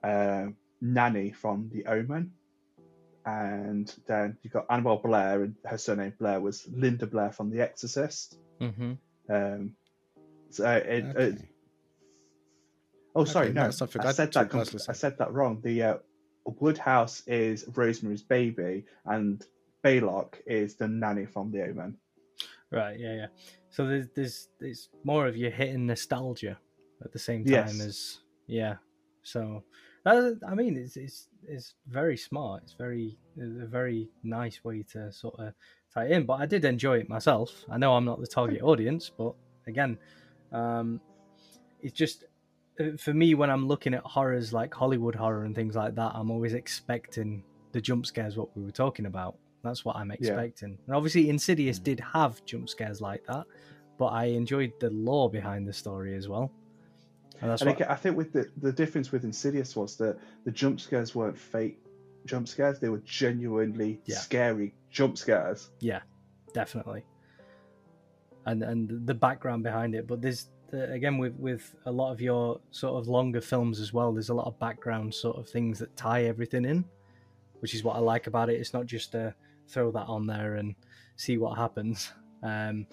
[0.02, 0.46] uh,
[0.80, 2.32] nanny from The Omen.
[3.24, 7.60] And then you've got Annabelle Blair, and her surname Blair was Linda Blair from The
[7.60, 8.38] Exorcist.
[8.60, 8.94] hmm
[9.28, 9.74] Um,
[10.50, 11.24] so uh, it, uh, Okay.
[11.24, 11.48] it,
[13.14, 14.84] oh, sorry, Okay, no, I I said that.
[14.88, 15.60] I said that wrong.
[15.62, 15.96] The uh,
[16.44, 19.44] Woodhouse is Rosemary's Baby, and
[19.84, 21.96] Baylock is the nanny from The Omen.
[22.70, 22.98] Right.
[22.98, 23.14] Yeah.
[23.14, 23.26] Yeah.
[23.70, 26.58] So there's there's it's more of you hitting nostalgia
[27.04, 27.80] at the same time Yes.
[27.80, 28.76] as yeah.
[29.22, 29.64] So
[30.04, 32.62] that, I mean, it's it's it's very smart.
[32.64, 35.54] It's very a very nice way to sort of
[35.92, 36.26] tie it in.
[36.26, 37.64] But I did enjoy it myself.
[37.70, 39.34] I know I'm not the target audience, but
[39.66, 39.98] again,
[40.52, 41.00] um,
[41.80, 42.24] it's just
[42.80, 46.12] uh, for me when I'm looking at horrors like Hollywood horror and things like that.
[46.14, 48.36] I'm always expecting the jump scares.
[48.36, 49.36] What we were talking about.
[49.64, 50.78] That's what I'm expecting.
[50.86, 51.84] And obviously, Insidious Mm.
[51.84, 53.44] did have jump scares like that,
[53.98, 56.52] but I enjoyed the lore behind the story as well.
[57.40, 60.18] And that's And what, I, I think with the the difference with Insidious was that
[60.44, 61.80] the jump scares weren't fake
[62.26, 64.16] jump scares; they were genuinely Yeah.
[64.18, 65.70] scary jump scares.
[65.80, 66.00] Yeah,
[66.52, 67.04] definitely.
[68.50, 72.60] And and the background behind it, but there's again with with a lot of your
[72.70, 74.12] sort of longer films as well.
[74.12, 76.84] There's a lot of background sort of things that tie everything in,
[77.60, 78.58] which is what I like about it.
[78.60, 79.34] It's not just to
[79.66, 80.74] throw that on there and
[81.16, 82.12] see what happens.
[82.42, 82.86] Um,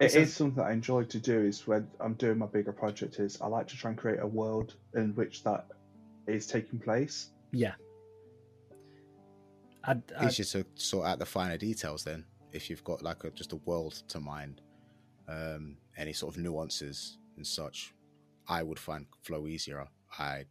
[0.00, 1.38] It's something that I enjoy to do.
[1.40, 4.26] Is when I'm doing my bigger project, is I like to try and create a
[4.26, 5.66] world in which that
[6.26, 7.30] is taking place.
[7.52, 7.74] yeah.
[9.84, 13.30] I'd, I'd, Easier to sort out the finer details then, if you've got like a,
[13.30, 14.60] just a world to mind,
[15.28, 17.92] um, any sort of nuances and such.
[18.48, 19.86] I would find flow easier.
[20.18, 20.44] I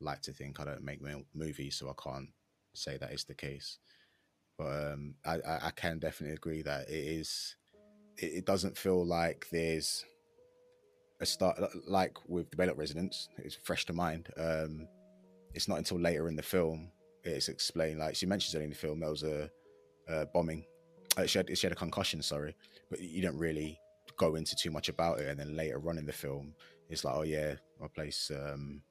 [0.00, 1.00] like to think I don't make
[1.34, 2.28] movies, so I can't
[2.74, 3.78] say that is the case.
[4.56, 7.56] But um, I, I, can definitely agree that it is.
[8.18, 10.04] It, doesn't feel like there's
[11.20, 13.28] a start like with the Baylock residence.
[13.38, 14.28] It's fresh to mind.
[14.36, 14.86] Um,
[15.54, 16.92] it's not until later in the film
[17.24, 17.98] it's explained.
[17.98, 19.50] Like she mentions it in the film, there was a,
[20.08, 20.64] a bombing.
[21.16, 22.22] Uh, she had she had a concussion.
[22.22, 22.54] Sorry,
[22.90, 23.78] but you don't really
[24.20, 26.52] go into too much about it, and then later on in the film,
[26.90, 28.82] it's like, oh yeah, I place um,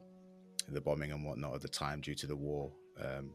[0.70, 2.72] the bombing and whatnot at the time due to the war.
[3.00, 3.32] Um,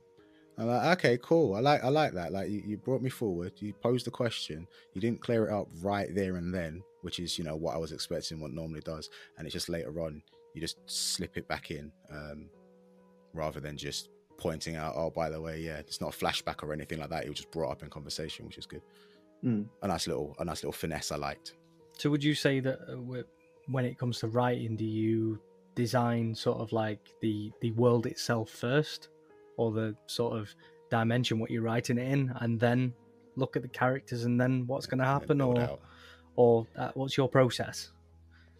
[0.59, 1.54] I'm like, okay, cool.
[1.54, 2.33] I like I like that.
[2.33, 3.52] Like you, you brought me forward.
[3.57, 4.66] You posed the question.
[4.94, 7.78] You didn't clear it up right there and then, which is you know what I
[7.78, 10.22] was expecting, what normally does, and it's just later on
[10.54, 12.48] you just slip it back in, um,
[13.33, 16.72] rather than just pointing out, oh, by the way, yeah, it's not a flashback or
[16.72, 17.24] anything like that.
[17.24, 18.83] It was just brought up in conversation, which is good.
[19.44, 19.66] Mm.
[19.83, 21.54] A nice little, a nice little finesse I liked.
[21.98, 23.22] So, would you say that uh,
[23.66, 25.38] when it comes to writing, do you
[25.74, 29.09] design sort of like the the world itself first,
[29.57, 30.54] or the sort of
[30.90, 32.92] dimension what you're writing it in, and then
[33.37, 35.80] look at the characters and then what's going to happen, or out.
[36.37, 37.90] or uh, what's your process?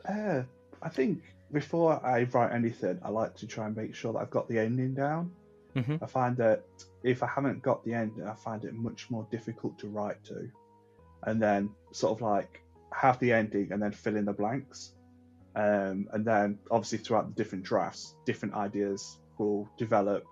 [0.09, 0.42] Uh,
[0.83, 4.31] I think before I write anything, I like to try and make sure that I've
[4.31, 5.31] got the ending down.
[5.77, 6.03] Mhm.
[6.03, 6.64] I find that
[7.03, 10.49] if I haven't got the ending, I find it much more difficult to write to,
[11.25, 12.61] and then sort of like
[12.95, 14.93] have the ending and then fill in the blanks.
[15.57, 20.25] Um, and then obviously throughout the different drafts, different ideas will develop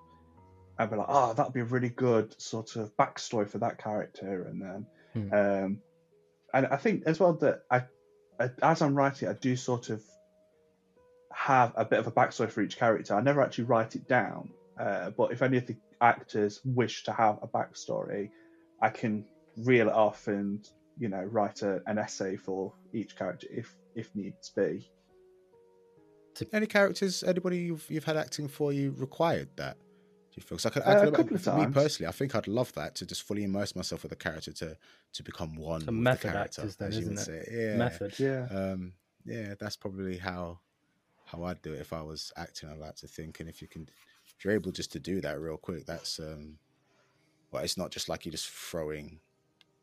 [0.78, 4.44] and be like, oh, that'd be a really good sort of backstory for that character.
[4.44, 5.34] And then, Hmm.
[5.34, 5.80] um,
[6.54, 7.84] and I think as well that I,
[8.40, 10.02] I, as I'm writing, I do sort of
[11.32, 13.14] have a bit of a backstory for each character.
[13.14, 17.12] I never actually write it down, uh, but if any of the actors wish to
[17.12, 18.30] have a backstory,
[18.80, 19.24] I can
[19.56, 24.14] reel it off and you know write a, an essay for each character if if
[24.14, 24.88] needs be.
[26.52, 29.76] Any characters, anybody you've you've had acting for you required that?
[29.78, 30.56] Do you feel?
[30.56, 32.48] 'Cause I could, Uh, I a could, couple of for me personally, I think I'd
[32.48, 34.78] love that to just fully immerse myself with a character to
[35.12, 37.48] to become one Some with method the character, actors then, as you would isn't say.
[37.50, 38.18] Yeah, Method.
[38.18, 38.46] Yeah.
[38.50, 38.94] Um,
[39.26, 40.60] yeah, that's probably how
[41.26, 42.70] how I'd do it if I was acting.
[42.70, 43.82] I like to think, and if you can,
[44.26, 46.58] if you're able just to do that real quick, that's um,
[47.50, 49.20] well, it's not just like you're just throwing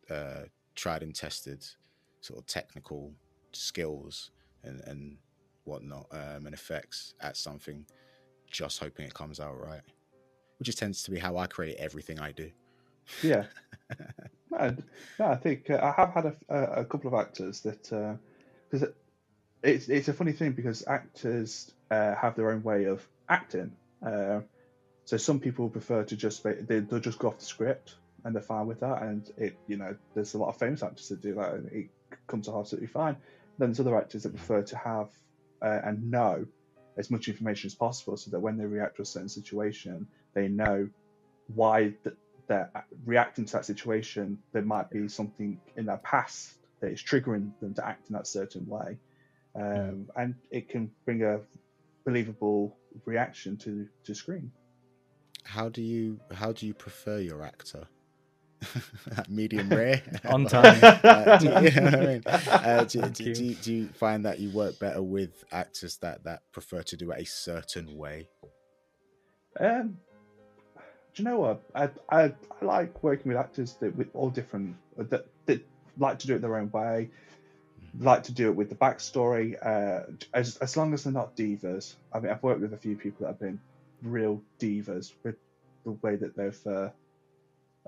[0.10, 0.46] uh,
[0.80, 1.66] tried and tested
[2.22, 3.12] sort of technical
[3.52, 4.32] skills
[4.64, 5.18] and and
[5.66, 7.86] whatnot um, and effects at something,
[8.50, 9.82] just hoping it comes out right,
[10.58, 12.50] which just tends to be how I create everything I do.
[13.22, 13.46] Yeah.
[14.52, 14.76] no,
[15.20, 17.84] no, I think uh, I have had a, a, couple of actors that
[18.70, 18.96] because it,
[19.64, 23.72] it's it's a funny thing because actors uh, have their own way of acting.
[24.06, 24.42] Uh,
[25.06, 28.42] so some people prefer to just they, they'll just go off the script and they're
[28.42, 29.02] fine with that.
[29.02, 31.90] And it you know there's a lot of famous actors that do that and it
[32.28, 33.16] comes out absolutely fine.
[33.58, 35.10] Then there's other actors that prefer to have
[35.62, 36.46] uh, and know
[36.98, 40.48] as much information as possible so that when they react to a certain situation, they
[40.48, 40.90] know
[41.54, 42.16] why th-
[42.48, 42.72] they're
[43.06, 44.40] reacting to that situation.
[44.52, 48.28] There might be something in their past that is triggering them to act in that
[48.28, 48.98] certain way,
[49.56, 51.40] um, and it can bring a
[52.06, 54.52] believable reaction to to screen.
[55.44, 57.88] How do you how do you prefer your actor?
[59.30, 60.80] Medium rare, On time.
[61.10, 62.22] Uh, do, you, you know I mean?
[62.26, 66.42] Uh, do, do, do, do you find that you work better with actors that that
[66.52, 68.28] prefer to do it a certain way?
[69.60, 69.98] Um,
[71.14, 71.62] do you know what?
[71.74, 75.66] I, I, I like working with actors that with all different that, that
[75.98, 77.10] like to do it their own way,
[78.00, 79.56] like to do it with the backstory.
[79.66, 81.96] Uh, as as long as they're not divas.
[82.14, 83.60] I mean, I've worked with a few people that have been
[84.02, 85.36] real divas with
[85.84, 86.56] the way that they've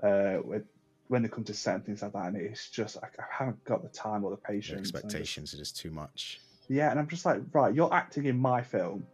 [0.02, 0.64] uh, with,
[1.08, 3.82] when they come to certain things like that, and it's just I, I haven't got
[3.82, 4.78] the time or the patience.
[4.78, 6.40] I just- expectations are just too much.
[6.68, 9.06] yeah, and I'm just like, right, you're acting in my film.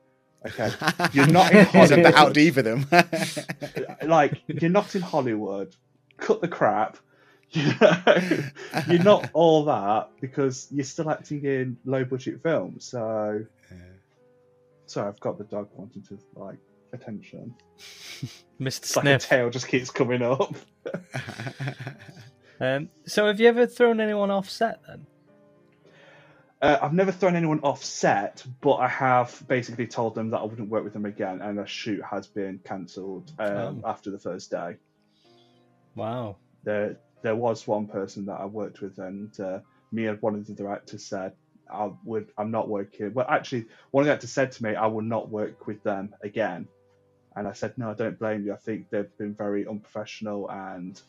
[0.47, 0.71] Okay,
[1.13, 2.37] You're not in You just have to Hollywood.
[2.37, 4.09] outdiva them.
[4.09, 5.75] like you're not in Hollywood.
[6.19, 6.97] Cut the crap.
[7.51, 8.43] You know,
[8.89, 12.85] you're not all that because you're still acting in low budget films.
[12.85, 13.77] So, Yeah.
[14.85, 16.59] sorry, I've got the dog wanting to like
[16.93, 17.55] attention.
[18.61, 18.79] Mr.
[18.79, 20.55] It's like a tail just keeps coming up.
[22.61, 25.07] Um, so, have you ever thrown anyone off set then?
[26.61, 30.45] Uh, I've never thrown anyone off set, but I have basically told them that I
[30.45, 34.51] wouldn't work with them again, and a shoot has been cancelled um, after the first
[34.51, 34.77] day.
[35.95, 36.37] Wow.
[36.65, 39.61] there there was one person that I worked with, and uh,
[39.93, 41.35] me and one of the directors said,
[41.71, 44.87] "I would, I'm not working." Well, actually, one of the actors said to me, "I
[44.87, 46.67] will not work with them again,"
[47.39, 48.53] and I said, "No, I don't blame you.
[48.53, 51.01] I think they've been very unprofessional, and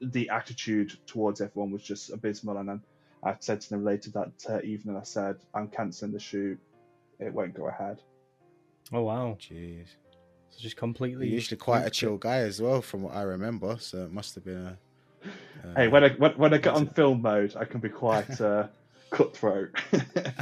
[0.00, 2.82] the attitude towards everyone was just abysmal." And then
[3.22, 6.58] I said to them later that uh, evening, I said, "I'm cancelling the shoot.
[7.20, 8.02] It won't go ahead."
[8.92, 9.38] Oh wow.
[9.40, 9.86] Jeez.
[10.50, 11.26] So just completely.
[11.26, 13.76] You're usually quite a chill guy as well, from what I remember.
[13.78, 14.78] So it must have been a.
[15.64, 18.40] uh, Hey, when I when, when I get on film mode, I can be quite
[18.40, 18.66] uh,
[19.10, 19.70] cutthroat.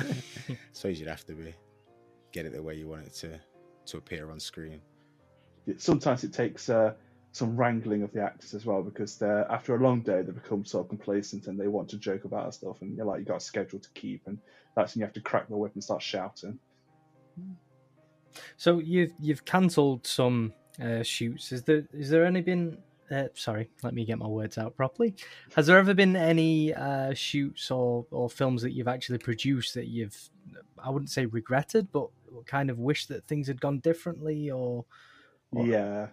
[0.72, 1.54] so you'd have to be
[2.32, 3.38] get it the way you want it to
[3.86, 4.80] to appear on screen.
[5.78, 6.94] Sometimes it takes uh,
[7.32, 10.64] some wrangling of the actors as well because they're after a long day they become
[10.64, 13.40] so complacent and they want to joke about stuff and you're like you got a
[13.40, 14.38] schedule to keep and
[14.76, 16.58] that's when you have to crack the whip and start shouting.
[18.56, 20.52] So you've you've cancelled some
[20.82, 21.52] uh, shoots.
[21.52, 22.78] Is there is there any been?
[23.10, 25.14] Uh, sorry, let me get my words out properly.
[25.54, 29.86] Has there ever been any uh, shoots or or films that you've actually produced that
[29.86, 30.30] you've
[30.82, 32.08] I wouldn't say regretted, but
[32.46, 34.84] kind of wish that things had gone differently or,
[35.56, 35.66] or...
[35.66, 36.06] yeah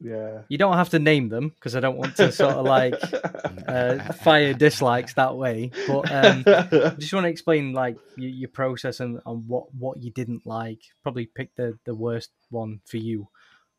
[0.00, 0.42] yeah.
[0.48, 2.94] You don't have to name them because I don't want to sort of like
[3.68, 5.72] uh, fire dislikes that way.
[5.86, 10.00] But um, I just want to explain like your, your process and, and, what what
[10.00, 10.80] you didn't like.
[11.02, 13.28] Probably pick the the worst one for you,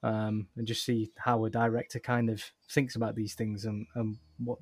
[0.03, 4.17] um, and just see how a director kind of thinks about these things and, and
[4.43, 4.59] what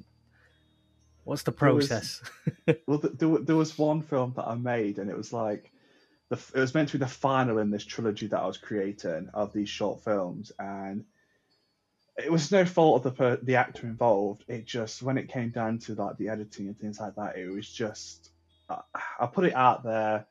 [1.24, 2.22] what's the process.
[2.66, 5.72] There was, well, there, there was one film that I made, and it was like.
[6.30, 9.30] The, it was meant to be the final in this trilogy that I was creating
[9.34, 11.06] of these short films, and
[12.18, 14.44] it was no fault of the the actor involved.
[14.48, 17.48] It just when it came down to like the editing and things like that, it
[17.50, 18.32] was just
[18.70, 18.82] uh,
[19.20, 20.26] I put it out there.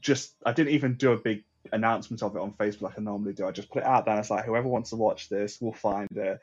[0.00, 3.32] Just I didn't even do a big announcement of it on Facebook like I normally
[3.32, 3.46] do.
[3.46, 4.14] I just put it out there.
[4.14, 6.40] and It's like whoever wants to watch this will find it,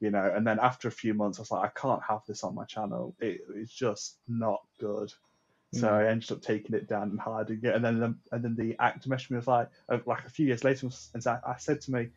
[0.00, 0.32] you know.
[0.34, 2.64] And then after a few months, I was like, I can't have this on my
[2.64, 3.14] channel.
[3.20, 5.12] It, it's just not good.
[5.72, 5.92] So mm.
[5.92, 7.74] I ended up taking it down and hiding it.
[7.74, 10.46] And then the, and then the actor messaged me was like, uh, like a few
[10.46, 12.08] years later, and I said to me,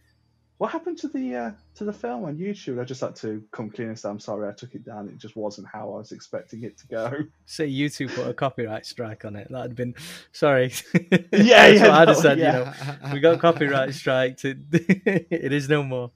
[0.61, 2.79] what happened to the uh, to the film on YouTube?
[2.79, 4.47] I just had to come clean and say I'm sorry.
[4.47, 5.07] I took it down.
[5.07, 7.11] It just wasn't how I was expecting it to go.
[7.47, 9.47] Say YouTube put a copyright strike on it.
[9.49, 9.95] That'd been
[10.31, 10.71] sorry.
[11.33, 11.97] Yeah, yeah.
[11.97, 12.37] I'd have said.
[12.37, 12.75] Yeah.
[13.01, 14.37] You know, we got copyright strike.
[14.37, 16.11] To, it is no more.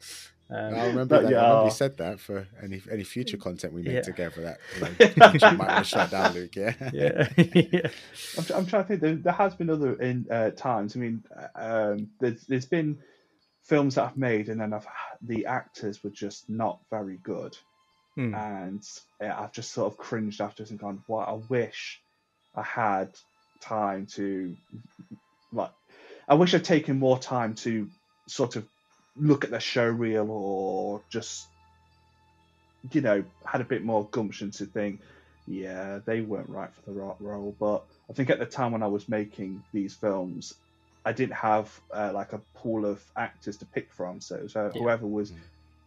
[0.50, 1.32] Um, I remember that.
[1.32, 1.42] Yeah.
[1.42, 4.02] I remember you said that for any any future content we make yeah.
[4.02, 4.42] together.
[4.42, 4.60] That
[5.00, 6.56] you know, might want to shut down, Luke.
[6.56, 7.30] Yeah, yeah.
[7.38, 7.90] yeah.
[8.38, 9.02] I'm, I'm, trying to think.
[9.02, 10.96] There, there has been other in uh, times.
[10.96, 11.24] I mean,
[11.56, 13.00] um, there's there's been
[13.64, 14.88] films that I've made, and then I've
[15.22, 17.58] the actors were just not very good,
[18.14, 18.36] hmm.
[18.36, 18.84] and
[19.20, 21.28] I've just sort of cringed after and gone, "What?
[21.28, 22.00] I wish
[22.54, 23.10] I had
[23.62, 24.56] time to
[25.52, 25.72] like,
[26.28, 27.90] I wish I'd taken more time to
[28.28, 28.68] sort of
[29.18, 31.48] look at the show reel or just
[32.92, 35.00] you know had a bit more gumption to think
[35.48, 38.84] yeah they weren't right for the rock role but i think at the time when
[38.84, 40.56] i was making these films
[41.06, 44.70] I didn't have uh, like a pool of actors to pick from, so, yeah.
[44.70, 45.38] whoever was mm.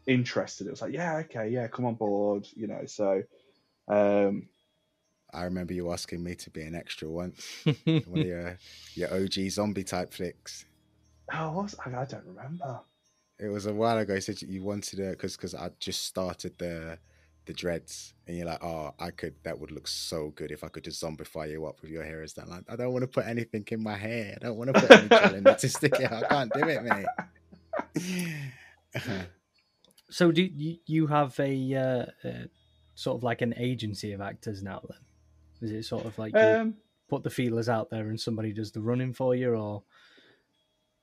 [0.06, 2.84] interested, it was like, yeah, okay, yeah, come on board, you know.
[2.86, 3.24] So,
[3.88, 4.48] um,
[5.34, 7.44] I remember you asking me to be an extra once,
[7.84, 8.58] one of your
[8.94, 10.64] your OG zombie type flicks.
[11.34, 12.80] Oh, was I, I don't remember.
[13.38, 14.14] It was a while ago.
[14.14, 16.98] You said you wanted it because because I just started the
[17.46, 19.34] the dreads, and you're like, oh, I could.
[19.44, 22.22] That would look so good if I could just zombify you up with your hair.
[22.22, 22.64] Is that like?
[22.68, 24.36] I don't want to put anything in my hair.
[24.36, 26.10] I don't want to put any gel in it to stick it.
[26.10, 27.06] I can't do it, mate.
[30.10, 32.44] so do you, you have a uh, uh,
[32.94, 34.82] sort of like an agency of actors now?
[34.88, 34.98] Then
[35.62, 36.74] is it sort of like you um,
[37.08, 39.84] put the feelers out there and somebody does the running for you, or?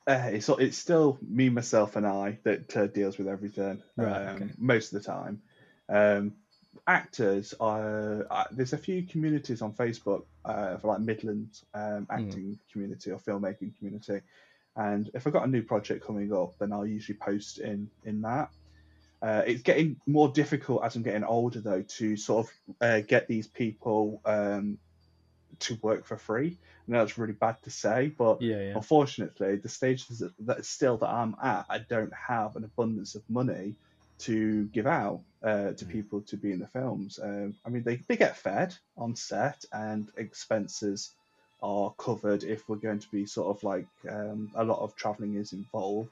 [0.07, 4.35] Uh, it's it's still me, myself, and I that uh, deals with everything right, um,
[4.35, 4.51] okay.
[4.57, 5.41] most of the time.
[5.89, 6.33] Um,
[6.87, 12.11] actors, uh, there's a few communities on Facebook uh, for like Midland um, hmm.
[12.11, 12.59] acting mm.
[12.71, 14.21] community or filmmaking community,
[14.75, 18.21] and if I've got a new project coming up, then I'll usually post in in
[18.21, 18.49] that.
[19.21, 23.27] Uh, it's getting more difficult as I'm getting older, though, to sort of uh, get
[23.27, 24.77] these people um,
[25.61, 26.57] to work for free.
[26.87, 28.73] I know that's really bad to say, but yeah, yeah.
[28.75, 30.05] unfortunately, the stage
[30.39, 33.75] that still that I'm at, I don't have an abundance of money
[34.19, 35.91] to give out uh, to mm.
[35.91, 37.19] people to be in the films.
[37.21, 41.11] Um, I mean, they, they get fed on set and expenses
[41.61, 45.35] are covered if we're going to be sort of like um, a lot of traveling
[45.35, 46.09] is involved.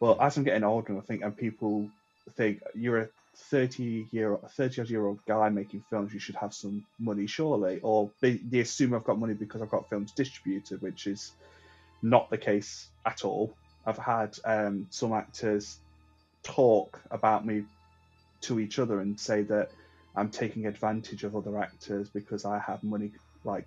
[0.00, 1.88] But as I'm getting older, I think, and people
[2.36, 6.84] think you're a 30 year 30 year old guy making films, you should have some
[6.98, 7.80] money, surely.
[7.82, 11.32] Or they, they assume I've got money because I've got films distributed, which is
[12.02, 13.54] not the case at all.
[13.86, 15.78] I've had um, some actors
[16.42, 17.64] talk about me
[18.42, 19.70] to each other and say that
[20.14, 23.12] I'm taking advantage of other actors because I have money,
[23.44, 23.66] like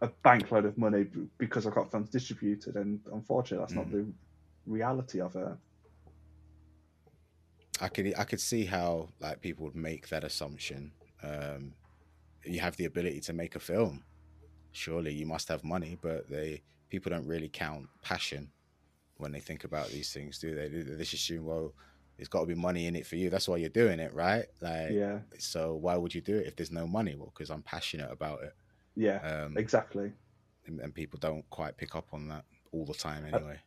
[0.00, 1.06] a bankload of money
[1.38, 2.76] because I've got films distributed.
[2.76, 3.76] And unfortunately, that's mm.
[3.76, 4.06] not the
[4.66, 5.48] reality of it.
[7.80, 10.92] I could I could see how like people would make that assumption.
[11.22, 11.74] Um,
[12.44, 14.04] you have the ability to make a film.
[14.72, 18.50] Surely you must have money, but they people don't really count passion
[19.18, 20.68] when they think about these things, do they?
[20.68, 21.74] They just assume, well,
[22.16, 23.30] there's got to be money in it for you.
[23.30, 24.46] That's why you're doing it, right?
[24.60, 25.18] Like, yeah.
[25.38, 27.14] So why would you do it if there's no money?
[27.16, 28.54] Well, because I'm passionate about it.
[28.96, 29.18] Yeah.
[29.18, 30.12] Um, exactly.
[30.66, 33.58] And, and, people don't quite pick up on that all the time, anyway.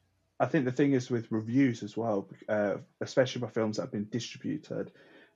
[0.42, 3.92] I think the thing is with reviews as well, uh, especially for films that have
[3.92, 4.92] been distributed,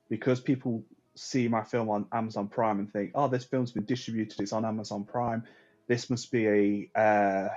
[0.08, 0.84] because people
[1.14, 4.40] see my film on Amazon Prime and think, "Oh, this film's been distributed.
[4.40, 5.44] It's on Amazon Prime.
[5.86, 7.48] This must be a uh,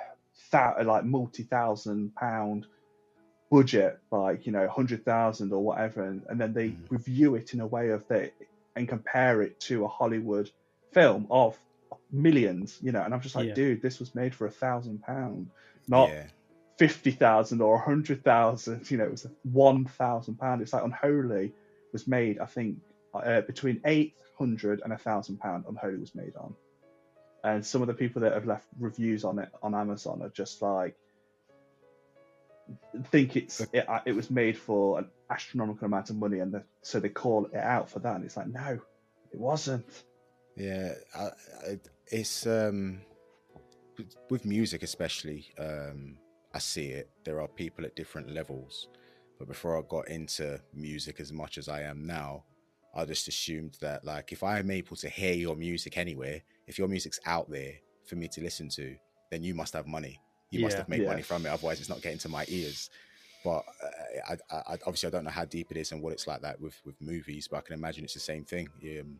[0.51, 2.67] th- like multi-thousand pound
[3.49, 6.91] budget, like you know, hundred thousand or whatever." And, and then they Mhm.
[6.91, 8.31] review it in a way of that
[8.75, 10.51] and compare it to a Hollywood
[10.93, 11.57] film of
[12.11, 13.01] millions, you know.
[13.01, 13.53] And I'm just like, Yeah.
[13.55, 15.49] dude, this was made for a thousand pound,
[15.87, 16.27] not yeah.
[16.79, 18.89] Fifty thousand or a hundred thousand.
[18.89, 20.61] You know, it was one thousand pound.
[20.61, 21.51] It's like Unholy
[21.93, 22.77] was made, I think,
[23.13, 25.65] uh, between eight hundred and a thousand pound.
[25.67, 26.55] Unholy was made on,
[27.43, 30.61] and some of the people that have left reviews on it on Amazon are just
[30.61, 30.95] like
[33.07, 36.99] think it's it, it was made for an astronomical amount of money, and the, so
[36.99, 38.15] they call it out for that.
[38.15, 38.79] And it's like, no,
[39.31, 39.85] it wasn't.
[40.55, 41.23] Yeah, I,
[41.67, 43.01] I, it's um
[43.97, 45.47] with- with music especially.
[45.57, 46.17] Um,
[46.53, 47.09] I see it.
[47.25, 48.87] There are people at different levels,
[49.37, 52.43] but before I got into music as much as I am now,
[52.95, 56.87] I just assumed that like if I'm able to hear your music anywhere, if your
[56.87, 57.73] music's out there
[58.07, 58.95] for me to listen to,
[59.29, 60.19] then you must have money.
[60.49, 60.79] You must Yeah.
[60.79, 61.07] have made Yeah.
[61.07, 61.49] money from it.
[61.49, 62.89] Otherwise, it's not getting to my ears.
[63.43, 66.13] But uh, I, I, I, obviously, I don't know how deep it is and what
[66.13, 67.47] it's like that with with movies.
[67.47, 68.69] But I can imagine it's the same thing.
[68.83, 69.19] Um,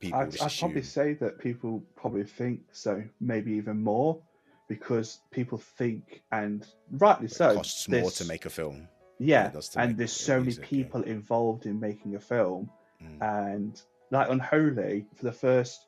[0.00, 4.20] people I'd, I'd probably say that people probably think so, maybe even more,
[4.68, 7.50] because people think, and rightly so.
[7.50, 8.88] it costs more to make a film.
[9.18, 10.68] Yeah, it does to and there's so many music, yeah.
[10.68, 12.70] people involved in making a film,
[13.02, 13.22] Mm.
[13.22, 15.86] and like Unholy, for the first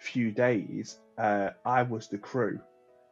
[0.00, 2.58] few days, uh, I was the crew.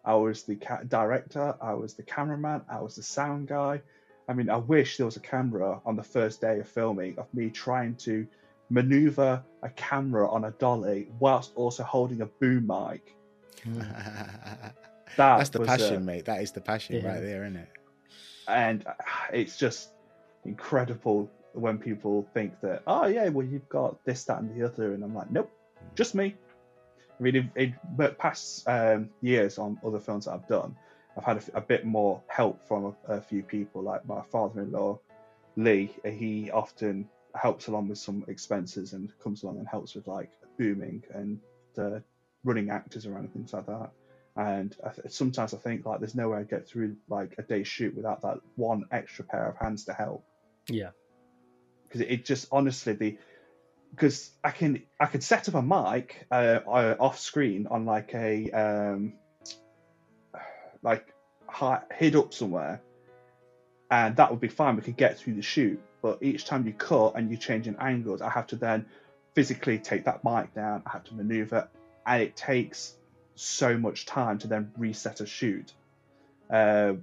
[0.04, 3.82] I was the ca- director, I was the cameraman, I was the sound guy.
[4.28, 7.32] I mean, I wish there was a camera on the first day of filming of
[7.34, 8.26] me trying to
[8.70, 13.14] maneuver a camera on a dolly whilst also holding a boom mic.
[15.16, 16.24] That That's the was, uh, passion, mate.
[16.26, 17.08] That is the passion Yeah.
[17.08, 17.68] right there, isn't it?
[18.48, 18.92] and uh,
[19.32, 19.90] it's just
[20.44, 24.92] incredible when people think that oh yeah well you've got this that and the other
[24.92, 25.50] and i'm like nope
[25.94, 26.34] just me
[27.18, 27.74] i mean in,
[28.18, 30.76] past um, years on other films that i've done
[31.16, 34.98] i've had a bit more help from a, a few people like my father-in-law
[35.56, 40.30] lee he often helps along with some expenses and comes along and helps with like
[40.58, 41.40] booming and
[41.78, 41.98] uh,
[42.44, 43.90] running actors around and things like that
[44.36, 47.42] and I th- sometimes I think like there's no way I get through like a
[47.42, 50.24] day shoot without that one extra pair of hands to help
[50.68, 50.90] Yeah.
[51.88, 53.18] because it, it just honestly the
[53.90, 58.14] because I can I could set up a mic uh, uh, off screen on like
[58.14, 59.14] a um
[60.82, 61.14] like
[61.48, 62.82] hi, hid up somewhere
[63.90, 66.74] and that would be fine we could get through the shoot but each time you
[66.74, 68.84] cut and you change in angles I have to then
[69.34, 71.68] physically take that mic down I have to maneuver
[72.04, 72.94] and it takes
[73.36, 75.72] so much time to then reset a shoot.
[76.50, 76.94] Uh,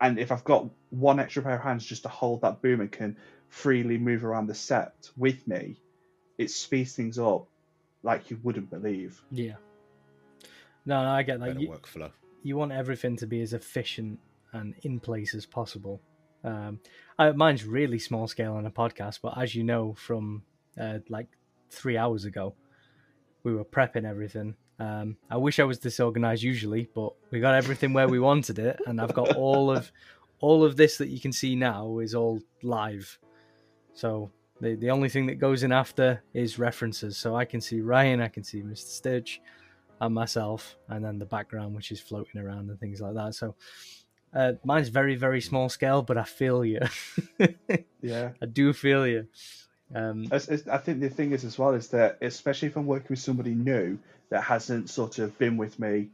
[0.00, 2.90] and if I've got one extra pair of hands just to hold that boom and
[2.90, 3.16] can
[3.48, 5.76] freely move around the set with me,
[6.38, 7.46] it speeds things up
[8.02, 9.22] like you wouldn't believe.
[9.30, 9.54] Yeah.
[10.84, 11.46] No, no, I get that.
[11.46, 12.10] Better You, workflow.
[12.42, 14.18] you want everything to be as efficient
[14.52, 16.00] and in place as possible.
[16.42, 16.80] Um,
[17.18, 20.42] I, mine's really small scale on a podcast, but as you know from
[20.78, 21.28] uh, like
[21.70, 22.54] three hours ago,
[23.44, 24.54] we were prepping everything.
[24.78, 28.80] Um, I wish I was disorganized usually, but we got everything where we wanted it,
[28.86, 29.90] and I've got all of
[30.40, 33.18] all of this that you can see now is all live.
[33.92, 37.16] So the the only thing that goes in after is references.
[37.16, 38.78] So I can see Ryan, I can see Mr.
[38.88, 39.40] Stitch,
[40.00, 43.34] and myself, and then the background which is floating around and things like that.
[43.36, 43.54] So
[44.34, 46.80] uh, mine's very very small scale, but I feel you.
[48.02, 48.32] Yeah.
[48.42, 49.26] I do feel you.
[49.94, 52.84] Um, It's- it's- I think the thing is as well is that especially if I'm
[52.86, 53.98] working with somebody new
[54.30, 56.08] that hasn't sort of been with me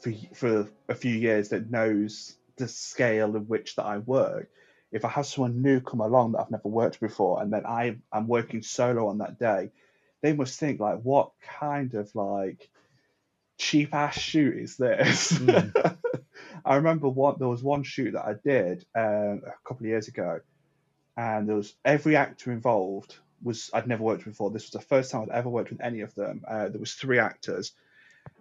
[0.00, 4.48] for for a few years that knows the scale in which that I work.
[4.90, 7.98] If I have someone new come along that I've never worked before, and then I
[8.12, 9.70] I'm working solo on that day,
[10.22, 12.68] they must think like, what kind of like
[13.58, 15.32] cheap ass shoot is this?
[15.32, 15.96] Mm.
[16.64, 20.08] I remember one there was one shoot that I did um, a couple of years
[20.08, 20.40] ago,
[21.16, 24.50] and there was every actor involved was I'd never worked before.
[24.50, 26.44] This was the first time I'd ever worked with any of them.
[26.46, 27.72] Uh, there was three actors,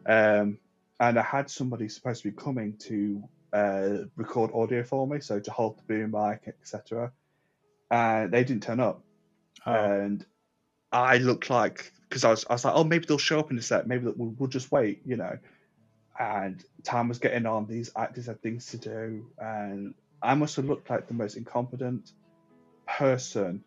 [0.06, 0.58] um,
[1.00, 3.24] and I had somebody supposed to be coming to
[3.54, 7.12] uh, record audio for me, so to hold the boom mic, etc.
[7.90, 9.04] And they didn't turn up,
[9.66, 10.26] oh, and
[10.92, 13.58] I looked like because I was I was like, oh, maybe they'll show up in
[13.58, 13.88] a set.
[13.88, 15.38] Maybe we'll, we'll just wait, you know.
[16.20, 17.68] And time was getting on.
[17.68, 22.12] These actors had things to do, and I must have looked like the most incompetent
[22.88, 23.64] person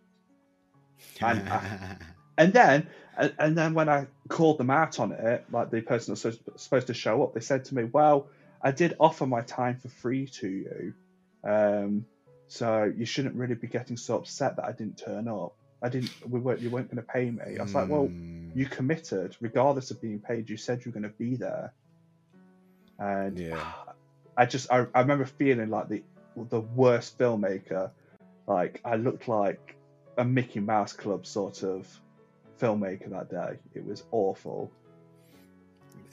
[1.21, 1.43] And
[2.39, 6.15] and then and, and then when I called them out on it, like the person
[6.15, 8.29] that's supposed, to show up, they said to me, "Well,
[8.63, 10.95] I did offer my time for free to you,
[11.45, 12.07] Um,
[12.49, 15.55] so you shouldn't really be getting so upset that I didn't turn up.
[15.83, 16.11] I didn't.
[16.29, 16.61] We weren't.
[16.61, 17.59] You weren't going to pay me.
[17.59, 20.51] I was like, well, Mm, you committed, regardless of being paid.
[20.51, 21.73] You said you were going to be there,
[22.99, 23.65] and Yeah.
[24.37, 26.03] I just I, I remember feeling like the
[26.51, 27.91] the worst filmmaker.
[28.47, 29.77] Like I looked like
[30.21, 31.89] a Mickey Mouse Club sort of
[32.61, 33.59] filmmaker that day.
[33.75, 34.71] It was awful.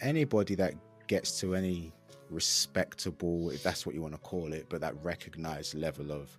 [0.01, 0.73] anybody that
[1.07, 1.91] gets to any
[2.29, 6.37] respectable, if that's what you want to call it, but that recognized level of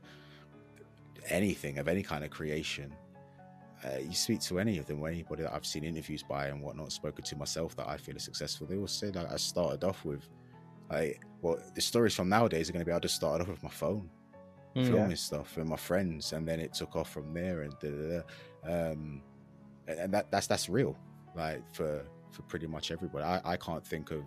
[1.28, 2.92] anything, of any kind of creation,
[3.84, 6.60] uh, you speak to any of them, or anybody that I've seen interviews by and
[6.60, 9.84] whatnot, spoken to myself that I feel is successful, they will say like I started
[9.84, 10.28] off with,
[10.90, 13.62] like, well, the stories from nowadays are going to be I just started off with
[13.62, 14.10] my phone,
[14.79, 14.89] Mm.
[14.89, 18.22] filming stuff and my friends, and then it took off from there, and da, da,
[18.64, 18.91] da.
[18.93, 19.22] Um,
[19.87, 20.97] and that that's that's real,
[21.35, 23.24] like for for pretty much everybody.
[23.24, 24.24] I, I can't think of.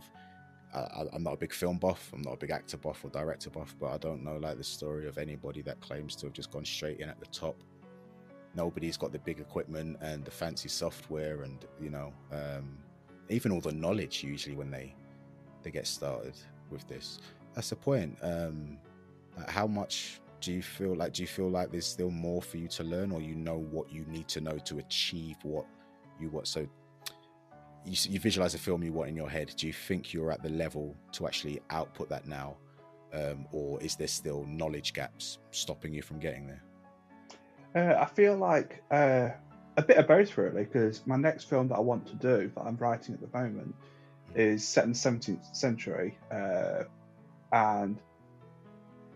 [0.73, 2.09] I, I- I'm not a big film buff.
[2.13, 4.63] I'm not a big actor buff or director buff, but I don't know like the
[4.63, 7.57] story of anybody that claims to have just gone straight in at the top.
[8.55, 12.77] Nobody's got the big equipment and the fancy software, and you know, um,
[13.29, 14.95] even all the knowledge usually when they
[15.63, 16.33] they get started
[16.69, 17.19] with this.
[17.53, 18.17] That's the point.
[18.21, 18.77] Um,
[19.47, 21.13] how much do you feel like?
[21.13, 23.91] Do you feel like there's still more for you to learn, or you know what
[23.91, 25.65] you need to know to achieve what
[26.19, 26.47] you want?
[26.47, 26.67] So
[27.85, 29.53] you, you visualize a film you want in your head.
[29.55, 32.57] Do you think you're at the level to actually output that now,
[33.13, 36.63] um, or is there still knowledge gaps stopping you from getting there?
[37.73, 39.29] Uh, I feel like uh,
[39.77, 42.61] a bit of both, really, because my next film that I want to do, that
[42.61, 43.73] I'm writing at the moment,
[44.35, 46.83] is set in the 17th century, uh,
[47.53, 47.97] and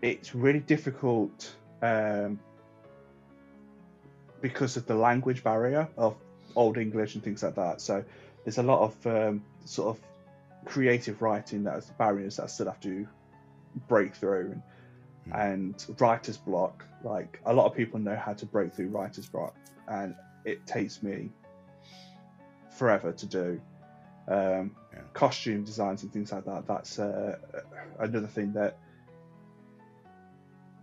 [0.02, 2.38] it's really difficult um,
[4.40, 6.16] because of the language barrier of
[6.54, 7.80] Old English and things like that.
[7.80, 8.04] So
[8.44, 10.02] there's a lot of um, sort of
[10.64, 13.06] creative writing that's barriers that I still have to
[13.88, 14.62] break through and
[15.32, 16.84] and writer's block.
[17.02, 19.54] Like a lot of people know how to break through writer's block,
[19.88, 21.30] and it takes me
[22.70, 23.60] forever to do.
[24.28, 25.00] Um, Yeah.
[25.12, 26.66] Costume designs and things like that.
[26.66, 27.36] That's uh,
[27.98, 28.78] another thing that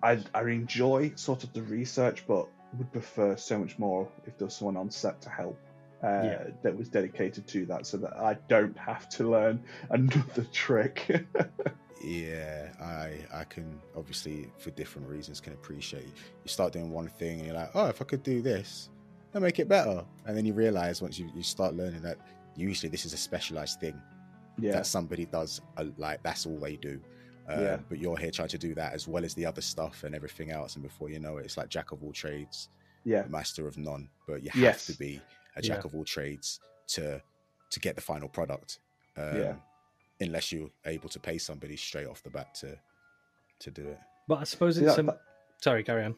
[0.04, 2.48] I I enjoy sort of the research, but
[2.78, 5.58] would prefer so much more if there was someone on set to help.
[6.04, 6.44] Uh, Yeah.
[6.64, 11.26] That was dedicated to that, so that I don't have to learn another trick.
[12.04, 16.12] Yeah, I I can obviously for different reasons can appreciate you
[16.48, 18.90] start doing one thing and you're like, oh, if I could do this,
[19.34, 20.04] I'll make it better.
[20.26, 22.18] And then you realize once you, you start learning that
[22.58, 24.02] usually this is a specialized thing
[24.60, 25.62] yeah, that somebody does
[25.98, 27.00] like that's all they do.
[27.48, 27.78] Um, Yeah.
[27.90, 30.52] But you're here trying to do that as well as the other stuff and everything
[30.52, 30.76] else.
[30.76, 32.70] And before you know it, it's like jack of all trades,
[33.04, 34.10] yeah, master of none.
[34.28, 34.86] But you have Yes.
[34.88, 35.22] to be
[35.56, 35.86] a jack Yeah.
[35.86, 37.22] of all trades to
[37.72, 38.80] to get the final product.
[39.18, 39.56] Um, Yeah.
[40.22, 42.78] Unless you're able to pay somebody straight off the bat to
[43.60, 44.00] to do it.
[44.28, 45.06] But I suppose See, it's that- some...
[45.08, 45.22] that-
[45.62, 46.16] Sorry, carry on.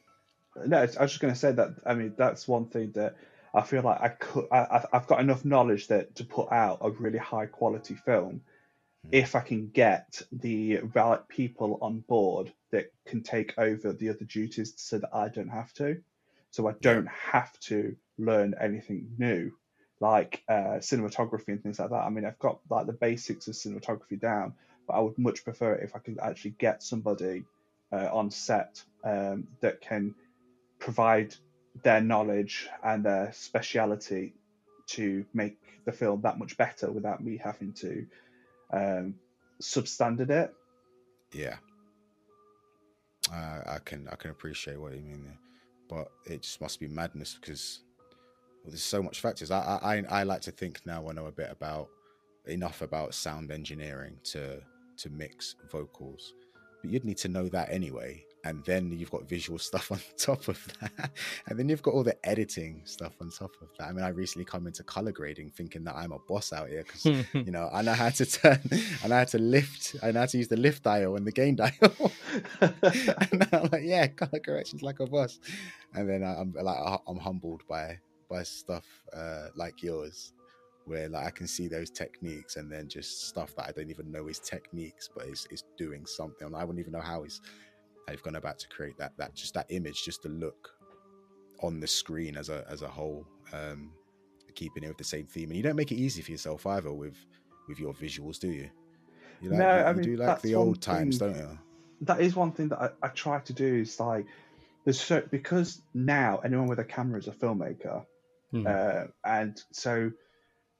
[0.66, 1.70] No, I was just going to say that.
[1.86, 3.16] I mean, that's one thing that
[3.54, 4.48] I feel like I could.
[4.52, 8.42] I, I- I've got enough knowledge that to put out a really high quality film.
[9.12, 14.26] If I can get the right people on board that can take over the other
[14.26, 16.02] duties, so that I don't have to.
[16.52, 19.52] So I don't have to learn anything new,
[20.00, 22.04] like uh, cinematography and things like that.
[22.04, 24.54] I mean, I've got like the basics of cinematography down,
[24.88, 27.44] but I would much prefer it if I could actually get somebody
[27.92, 30.16] uh, on set um, that can
[30.80, 31.36] provide
[31.84, 34.34] their knowledge and their speciality
[34.88, 38.06] to make the film that much better without me having to
[38.72, 39.16] um,
[39.62, 40.54] substandard it.
[41.34, 41.56] Yeah.
[43.32, 45.40] I I can I can appreciate what you mean there,
[45.90, 47.82] but it just must be madness because
[48.64, 49.52] well, there's so much factors.
[49.52, 51.90] I I- I like to think now I know a bit about
[52.46, 54.62] enough about sound engineering to
[54.98, 56.34] to mix vocals,
[56.82, 58.24] but you'd need to know that anyway.
[58.46, 61.12] And then you've got visual stuff on top of that,
[61.48, 63.90] and then you've got all the editing stuff on top of that.
[63.90, 66.84] I mean, I recently come into color grading thinking that I'm a boss out here
[66.84, 70.12] because you know, I know how to turn, and I know how to lift, I
[70.12, 71.72] know how to use the lift dial and the gain dial.
[72.62, 75.40] and I'm like, yeah, color corrections like a boss.
[75.94, 80.34] And then I'm like, I'm humbled by by stuff uh, like yours,
[80.86, 84.12] where like I can see those techniques and then just stuff that I don't even
[84.12, 86.54] know is techniques, but it's, it's doing something.
[86.56, 87.42] I wouldn't even know how he's
[88.06, 90.72] how you've gone about to create that that just that image, just the look
[91.62, 93.26] on the screen as a as a whole.
[93.54, 93.92] Um,
[94.56, 96.94] keeping it with the same theme, and you don't make it easy for yourself either
[96.94, 97.18] with
[97.68, 98.70] with your visuals, do you?
[99.42, 101.38] You like, No, you, I you mean, do like the one old times, thing- don't
[101.38, 101.60] you?
[102.02, 104.26] that is one thing that I, I try to do is like
[104.86, 108.06] there's so because now anyone with a camera is a filmmaker
[108.52, 108.68] Hmm.
[108.68, 110.12] uh, and so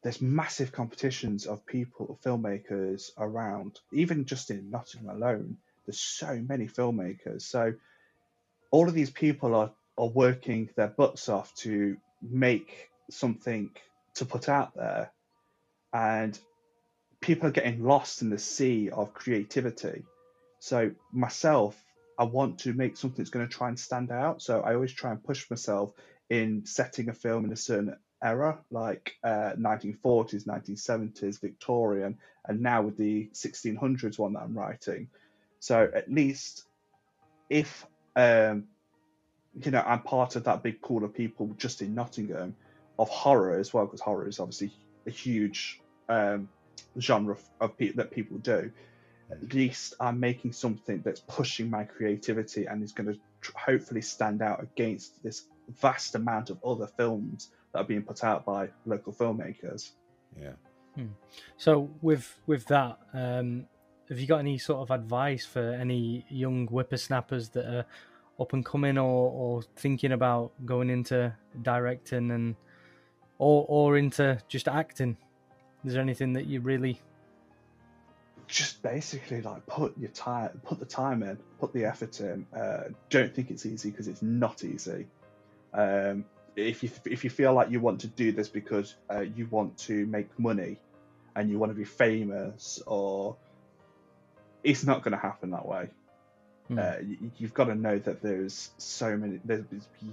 [0.04, 6.68] there's massive competitions of people filmmakers around even just in Nottingham alone there's so many
[6.68, 7.44] filmmakers.
[7.44, 7.74] So
[8.72, 13.70] all of these people are are working their butts off to make something
[14.16, 15.12] to put out there,
[15.94, 16.38] and
[17.22, 20.04] people are getting lost in the sea of creativity.
[20.60, 21.82] So myself,
[22.20, 24.42] I want to make something that's going to try and stand out.
[24.42, 25.94] So I always try and push myself
[26.30, 32.82] in setting a film in a certain era, like uh, 1940s, 1970s, Victorian, and now
[32.82, 35.08] with the 1600s one that I'm writing.
[35.66, 36.66] So at least
[37.50, 38.66] if um,
[39.64, 42.56] you know I'm part of that big pool of people just in Nottingham
[43.00, 44.72] of horror as well, because horror is obviously
[45.08, 46.50] a huge um,
[47.00, 48.72] genre of, of pe- that people do.
[49.32, 54.02] At least I'm making something that's pushing my creativity and is going to tr- hopefully
[54.02, 55.48] stand out against this
[55.82, 59.94] vast amount of other films that are being put out by local filmmakers.
[60.40, 60.54] Yeah.
[61.58, 63.66] So with with that, um,
[64.10, 67.86] have you got any sort of advice for any young whippersnappers that are
[68.40, 72.56] up and coming or, or thinking about going into directing and
[73.38, 75.18] or or into just acting?
[75.84, 77.00] Is there anything that you really
[78.48, 82.46] Just basically like put your time, put the time in, put the effort in.
[82.56, 85.08] Uh, don't think it's easy because it's not easy.
[85.74, 86.26] Um,
[86.56, 89.78] if you if you feel like you want to do this because uh, you want
[89.80, 90.80] to make money
[91.36, 93.36] and you want to be famous, or
[94.66, 95.90] it's not going to happen that way.
[96.68, 96.80] Hmm.
[96.80, 99.64] Uh, you, you've got to know that there's so many, there's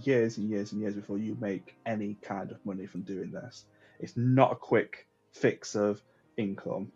[0.02, 3.64] years and years and years before you make any kind of money from doing this.
[3.98, 6.02] It's not a quick fix of
[6.36, 6.92] income.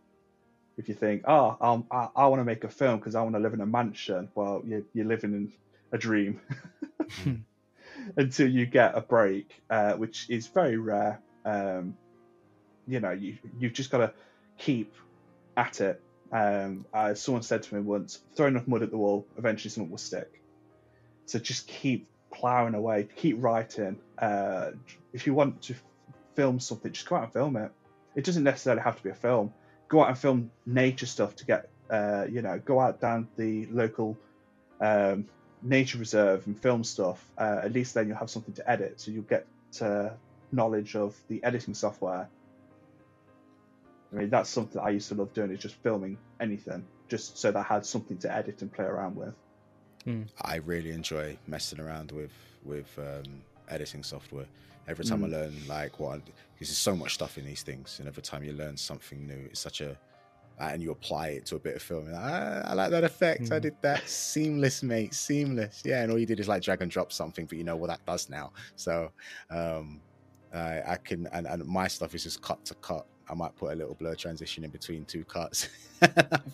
[0.76, 3.34] If you think, oh, um, I, I want to make a film because I want
[3.34, 5.52] to live in a mansion, well, you're, you're living in
[5.90, 6.38] a dream
[8.16, 11.22] until you get a break, uh, which is very rare.
[11.46, 11.96] Um,
[12.86, 14.12] you know, you you've just got to
[14.58, 14.94] keep
[15.56, 16.02] at it.
[16.32, 19.90] Um, as someone said to me once, throw enough mud at the wall, eventually something
[19.90, 20.42] will stick.
[21.26, 23.98] So just keep plowing away, keep writing.
[24.18, 24.72] Uh,
[25.12, 25.74] if you want to
[26.34, 27.70] film something, just go out and film it.
[28.14, 29.52] It doesn't necessarily have to be a film.
[29.88, 33.66] Go out and film nature stuff to get, uh, you know, go out down the
[33.66, 34.16] local
[34.80, 35.26] um,
[35.62, 37.24] nature reserve and film stuff.
[37.38, 39.46] Uh, at least then you'll have something to edit, so you'll get
[39.80, 40.10] uh,
[40.52, 42.28] knowledge of the editing software.
[44.16, 47.52] I mean, that's something I used to love doing is just filming anything, just so
[47.52, 49.34] that I had something to edit and play around with.
[50.40, 52.32] I really enjoy messing around with
[52.64, 54.46] with um, editing software.
[54.88, 58.08] Every time I learn like what, because there's so much stuff in these things, and
[58.08, 59.98] every time you learn something new, it's such a
[60.58, 62.10] and you apply it to a bit of film.
[62.10, 63.52] Like, ah, I like that effect.
[63.52, 63.62] I Mm.
[63.62, 64.08] did that.
[64.08, 65.12] Seamless, mate.
[65.12, 65.82] Seamless.
[65.84, 67.88] Yeah, and all you did is like drag and drop something, but you know what
[67.88, 68.52] that does now.
[68.76, 69.12] So
[69.50, 70.00] um,
[70.54, 73.06] I, I can, and, and my stuff is just cut to cut.
[73.28, 75.68] I might put a little blur transition in between two cuts.
[76.02, 76.08] I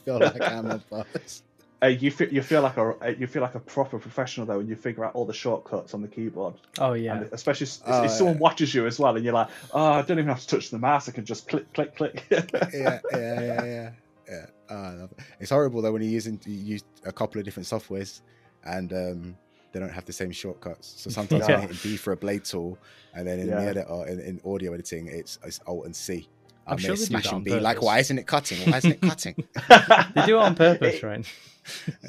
[0.05, 1.43] feel like I'm a boss.
[1.83, 4.59] Uh, you feel you feel like a uh, you feel like a proper professional though
[4.59, 6.55] when you figure out all the shortcuts on the keyboard.
[6.79, 7.17] Oh yeah.
[7.17, 8.41] And especially if, Oh, if someone yeah.
[8.41, 10.79] watches you as well, and you're like, "Oh, I don't even have to touch the
[10.79, 13.91] mouse; I can just click, click, click." yeah, yeah, yeah, yeah,
[14.29, 14.47] yeah.
[14.71, 15.11] Oh, it.
[15.41, 18.21] It's horrible though when you're using you use a couple of different softwares
[18.63, 19.37] and um,
[19.73, 20.95] they don't have the same shortcuts.
[21.03, 21.57] So sometimes Yeah.
[21.57, 22.79] I'm hitting B for a blade tool,
[23.13, 23.61] and then in Yeah.
[23.61, 26.29] the editor in, in audio editing, it's, it's Alt and C.
[26.67, 27.51] I'm I'm sure there they do that smashing on B.
[27.61, 28.71] Like, why isn't it cutting?
[28.71, 29.35] Why isn't it cutting?
[30.15, 31.27] They do it on purpose, It- right?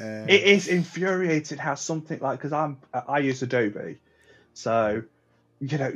[0.00, 3.98] Uh, it is infuriating how something like because I'm I use Adobe,
[4.52, 5.02] so
[5.60, 5.92] you know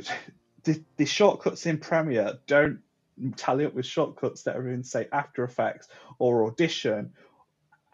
[0.63, 2.79] the, the shortcuts in Premiere don't
[3.35, 5.89] tally up with shortcuts that are in say After Effects
[6.19, 7.11] or Audition,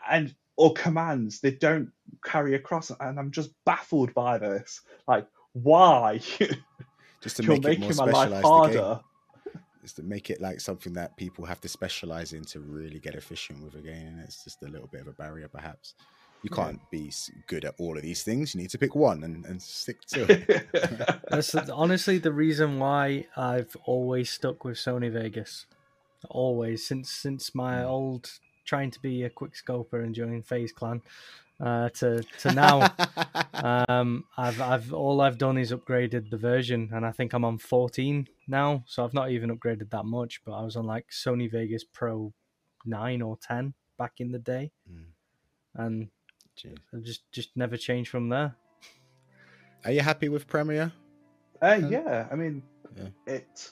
[0.07, 1.91] and or commands they don't
[2.24, 4.82] carry across, and I'm just baffled by this.
[5.07, 6.20] Like, why
[7.22, 8.43] just to you're make it more making my life specialized.
[8.43, 8.84] The game.
[8.84, 9.01] harder?
[9.86, 13.13] Is to make it like something that people have to specialize in to really get
[13.13, 14.07] efficient with a game.
[14.07, 15.93] And it's just a little bit of a barrier, perhaps.
[16.41, 17.11] You can't be
[17.47, 18.53] good at all of these things.
[18.53, 21.21] You need to pick one and, and stick to it.
[21.29, 25.65] That's honestly the reason why I've always stuck with Sony Vegas.
[26.29, 27.86] Always since since my mm.
[27.86, 28.31] old
[28.65, 31.01] trying to be a quick scoper and joining FaZe Clan
[31.60, 32.93] uh, to to now.
[33.53, 37.58] um, I've I've all I've done is upgraded the version, and I think I'm on
[37.58, 38.84] 14 now.
[38.88, 42.34] So I've not even upgraded that much, but I was on like Sony Vegas Pro
[42.86, 45.06] nine or 10 back in the day, Mm.
[45.76, 46.10] and
[46.58, 46.78] Jeez.
[46.93, 48.56] I've just just never changed from there.
[49.84, 50.91] Are you happy with Premiere?
[51.62, 52.64] Uh, yeah, I mean,
[52.95, 53.10] Yeah.
[53.28, 53.72] it.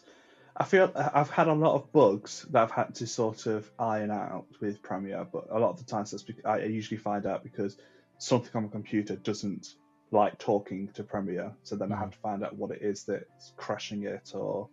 [0.56, 4.12] I feel I've had a lot of bugs that I've had to sort of iron
[4.12, 7.44] out with Premiere, but a lot of the times that's bec- I usually find out
[7.44, 7.78] because
[8.20, 9.68] something on my computer doesn't
[10.12, 13.54] like talking to Premiere, so then I have to find out what it is that's
[13.58, 14.32] crashing it.
[14.36, 14.70] Or,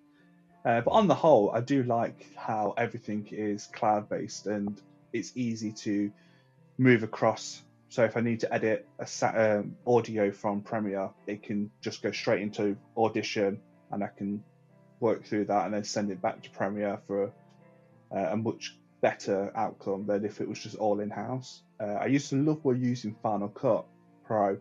[0.67, 4.81] uh, but on the whole, I do like how everything is cloud based and
[5.13, 6.13] it's easy to
[6.79, 11.43] move across So if I need to edit a sa- um, audio from Premiere, it
[11.45, 14.45] can just go straight into Audition, and I can
[15.01, 17.33] work through that and then send it back to Premiere for
[18.15, 21.63] uh, a much better outcome than if it was just all in house.
[21.81, 23.87] Uh, I used to love we using Final Cut
[24.25, 24.59] Pro,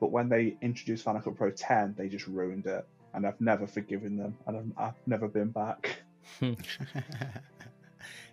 [0.00, 3.66] but when they introduced Final Cut Pro 10, they just ruined it, and I've never
[3.66, 6.02] forgiven them, and I've, I've never been back.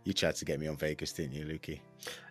[0.04, 1.80] you tried to get me on Vegas, didn't you, Lukey?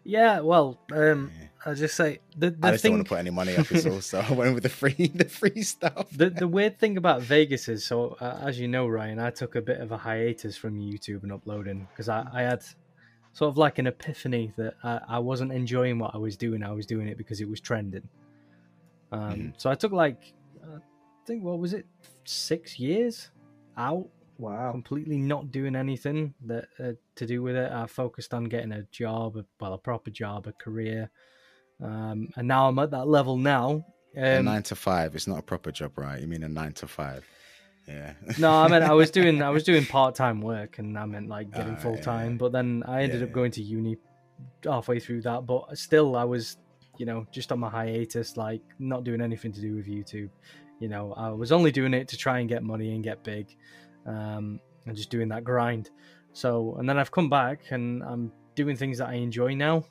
[0.05, 1.47] Yeah, well, um, yeah.
[1.65, 2.93] I just say the, the I just thing...
[2.93, 5.11] don't want to put any money up as well, so I went with the free
[5.15, 6.09] the free stuff.
[6.11, 9.55] The the weird thing about Vegas is, so uh, as you know, Ryan, I took
[9.55, 12.63] a bit of a hiatus from YouTube and uploading because I, I had
[13.33, 16.63] sort of like an epiphany that I, I wasn't enjoying what I was doing.
[16.63, 18.09] I was doing it because it was trending.
[19.11, 19.53] Um, mm.
[19.57, 20.79] So I took like, I
[21.27, 21.87] think what was it,
[22.25, 23.31] six years
[23.77, 24.09] out
[24.43, 24.73] Wow.
[24.73, 27.71] Completely not doing anything that uh, to do with it.
[27.71, 31.11] I focused on getting a job, well, a proper job, a career.
[31.81, 33.87] Um, and now I'm at that level now.
[34.17, 35.15] Um, nine to five.
[35.15, 36.21] It's not a proper job, right?
[36.21, 37.25] You mean a nine to five?
[37.87, 38.15] Yeah.
[38.37, 41.29] no, I mean I was doing I was doing part time work, and I meant
[41.29, 42.33] like getting uh, full time.
[42.33, 42.39] Yeah.
[42.39, 43.27] But then I ended yeah.
[43.27, 43.97] up going to uni
[44.65, 45.47] halfway through that.
[45.47, 46.57] But still, I was,
[46.99, 50.31] you know, just on my hiatus, like not doing anything to do with YouTube.
[50.81, 53.57] You know, I was only doing it to try and get money and get big
[54.07, 55.91] um, and just doing that grind.
[56.33, 59.85] So, and then I've come back and I'm doing things that I enjoy now,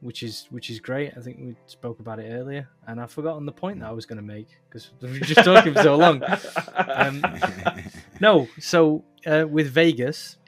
[0.00, 1.12] which is which is great.
[1.16, 4.06] I think we spoke about it earlier, and I've forgotten the point that I was
[4.06, 6.22] going to make because we've just talking for so long.
[6.76, 7.22] Um,
[8.20, 10.38] no, so uh, with Vegas,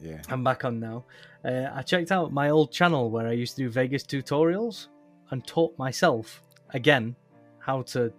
[0.00, 1.04] yeah, I'm back on now.
[1.44, 4.88] Uh, I checked out my old channel where I used to do Vegas tutorials
[5.30, 7.14] and taught myself again
[7.58, 8.12] how to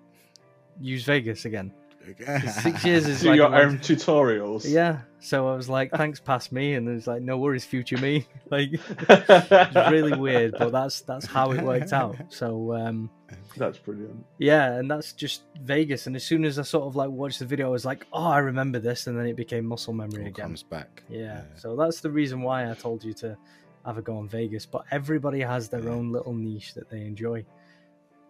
[0.80, 1.72] use Vegas again.
[2.16, 4.70] Six years is Do like your own tutorials.
[4.70, 5.00] Yeah.
[5.20, 8.26] So I was like, thanks, past me, and it's like, no worries, future me.
[8.50, 12.16] Like, it's really weird, but that's that's how it worked out.
[12.30, 13.10] So um,
[13.58, 14.26] that's brilliant.
[14.38, 16.08] Yeah, and that's just Vegas.
[16.08, 18.30] And as soon as I sort of like watched the video, I was like, oh,
[18.30, 20.46] I remember this, and then it became muscle memory All again.
[20.46, 21.04] Comes back.
[21.10, 21.20] Yeah.
[21.20, 21.42] yeah.
[21.56, 23.38] So that's the reason why I told you to
[23.86, 24.66] have a go on Vegas.
[24.66, 25.90] But everybody has their yeah.
[25.90, 27.46] own little niche that they enjoy.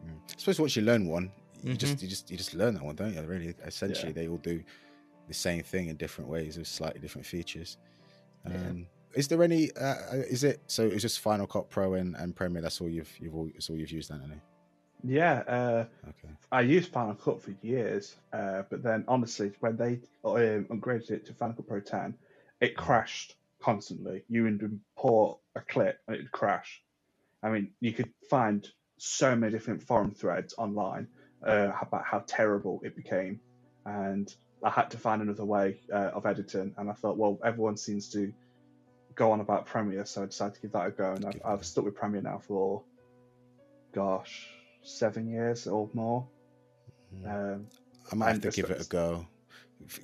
[0.03, 0.17] Mm.
[0.30, 1.32] I suppose once you learn one,
[1.64, 1.78] you mm-hmm.
[1.78, 3.22] just you just you just learn that one, don't you?
[3.22, 4.22] Really, essentially, yeah.
[4.22, 4.64] they all do
[5.28, 7.78] the same thing in different ways with slightly different features.
[8.45, 8.53] Um,
[9.14, 9.20] yeah.
[9.20, 9.72] Is there any?
[9.74, 10.84] Uh, uh, is it so?
[10.84, 12.62] It's just Final Cut Pro and, and Premiere.
[12.62, 14.39] That's all you've you've all, that's all you've used, Anthony.
[15.03, 15.43] Yeah.
[15.47, 16.34] Uh, okay.
[16.51, 21.26] I used Final Cut for years, uh, but then honestly, when they um, upgraded it
[21.28, 22.16] to Final Cut Pro 10,
[22.62, 22.78] it mm.
[22.78, 24.24] crashed constantly.
[24.28, 26.82] You would import a clip and it'd crash.
[27.43, 31.08] I mean, you could find so many different forum threads online
[31.45, 33.39] uh, about how terrible it became,
[33.85, 34.33] and
[34.63, 36.73] I had to find another way uh, of editing.
[36.77, 38.33] And I thought, well, everyone seems to
[39.15, 41.13] go on about Premiere, so I decided to give that a go.
[41.13, 42.83] And I've, I've stuck with Premiere now for,
[43.93, 44.47] gosh,
[44.83, 46.27] seven years or more.
[47.15, 47.55] Mm.
[47.55, 47.67] Um,
[48.11, 49.27] I might have to give it a go.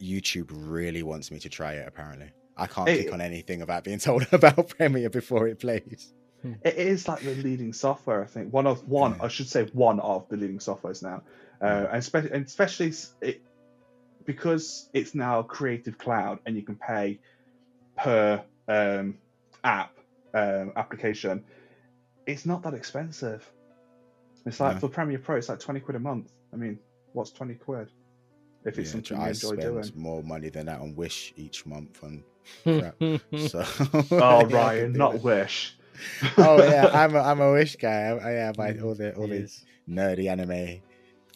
[0.02, 1.88] YouTube really wants me to try it.
[1.88, 6.14] Apparently, I can't it, click on anything about being told about Premiere before it plays.
[6.44, 6.54] Hmm.
[6.64, 8.54] It is like the leading software, I think.
[8.54, 11.24] One of one, I should say, one of the leading softwares now,
[11.62, 13.42] uh, and, especially, and especially it,
[14.26, 17.20] because it's now Creative Cloud and you can pay
[17.98, 19.18] per um,
[19.64, 19.98] app
[20.34, 21.46] um, application.
[22.28, 23.50] It's not that expensive.
[24.46, 26.34] It's like for Premiere Pro, it's like twenty quid a month.
[26.52, 26.78] I mean,
[27.14, 27.90] what's twenty quid?
[28.66, 29.92] If it's yeah, something I you enjoy doing.
[29.96, 32.24] more money than that on Wish each month and
[33.50, 33.66] so,
[34.12, 35.78] oh Ryan, not Wish
[36.38, 37.90] oh yeah, I'm a, I'm a wish guy.
[37.90, 39.50] I, I yeah, buy all the all the
[39.90, 40.82] nerdy anime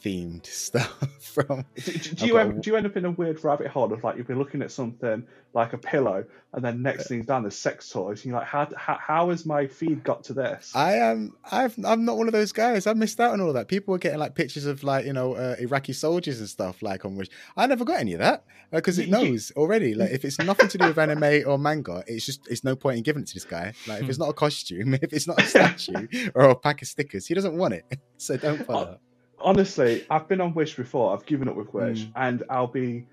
[0.08, 1.66] themed stuff from.
[1.76, 4.16] Do, do, do you do you end up in a weird rabbit hole of like
[4.16, 7.90] you'll be looking at something like a pillow, and then next thing down there's sex
[7.90, 10.72] toys, and you're like, how, how how has my feed got to this?
[10.76, 12.88] I am I've I'm not one of those guys.
[12.88, 13.68] I missed out on all that.
[13.68, 17.06] People were getting like pictures of like you know uh, Iraqi soldiers and stuff like
[17.06, 19.94] on which I never got any of that because uh, it knows already.
[19.94, 22.98] Like if it's nothing to do with anime or manga, it's just it's no point
[22.98, 23.74] in giving it to this guy.
[23.88, 26.88] Like if it's not a costume, if it's not a statue or a pack of
[26.88, 27.86] stickers, he doesn't want it.
[28.18, 28.98] So don't bother
[29.40, 31.14] honestly, I've been on Wish before.
[31.14, 32.12] I've given up with Wish, mm.
[32.16, 33.06] and I'll be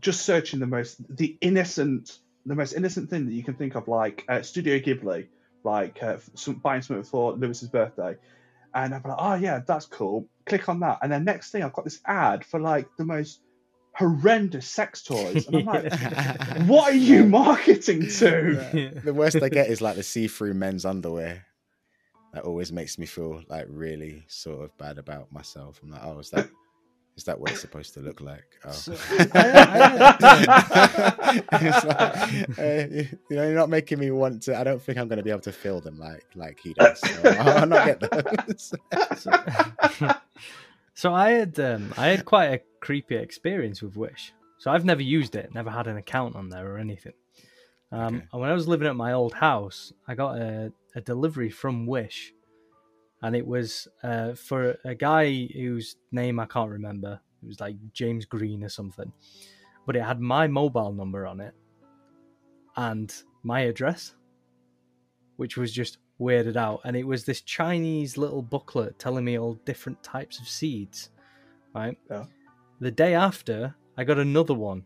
[0.00, 3.88] just searching the most the innocent, the most innocent thing that you can think of,
[3.88, 5.26] like uh, Studio Ghibli,
[5.64, 8.16] like uh, some, buying something for Lewis's birthday,
[8.74, 10.28] and I'm like, oh yeah, that's cool.
[10.46, 13.40] Click on that, and then next thing I've got this ad for like the most
[13.94, 15.46] horrendous sex toys.
[15.46, 15.92] And I'm like,
[16.66, 19.00] what are you marketing to?
[19.04, 21.44] The worst I get is like the see-through men's underwear
[22.32, 25.80] that always makes me feel like really sort of bad about myself.
[25.82, 26.48] I'm like, oh, is that
[27.16, 28.46] Is that what it's supposed to look like?
[28.64, 28.70] Oh.
[28.72, 28.92] So-
[31.52, 32.86] It's like, uh,
[33.30, 34.58] you know, you're not making me want to.
[34.58, 37.00] I don't think I'm going to be able to feel them like like he does.
[37.00, 38.72] So I'll not get those.
[39.18, 39.30] so,
[40.94, 44.32] so I had um, I had quite a creepy experience with Wish.
[44.58, 47.14] So I've never used it, never had an account on there or anything.
[47.90, 48.24] Um, Okay.
[48.32, 51.86] And when I was living at my old house, I got a, a delivery from
[51.86, 52.32] Wish,
[53.22, 57.20] and it was uh, for a guy whose name I can't remember.
[57.42, 59.12] It was like James Green or something,
[59.86, 61.54] but it had my mobile number on it
[62.76, 63.12] and
[63.42, 64.14] my address,
[65.36, 66.80] which was just weirded out.
[66.84, 71.10] And it was this Chinese little booklet telling me all different types of seeds.
[71.74, 71.96] Right.
[72.10, 72.24] Yeah.
[72.80, 74.84] The day after, I got another one,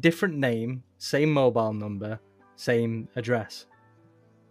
[0.00, 2.18] different name, same mobile number,
[2.56, 3.66] same address.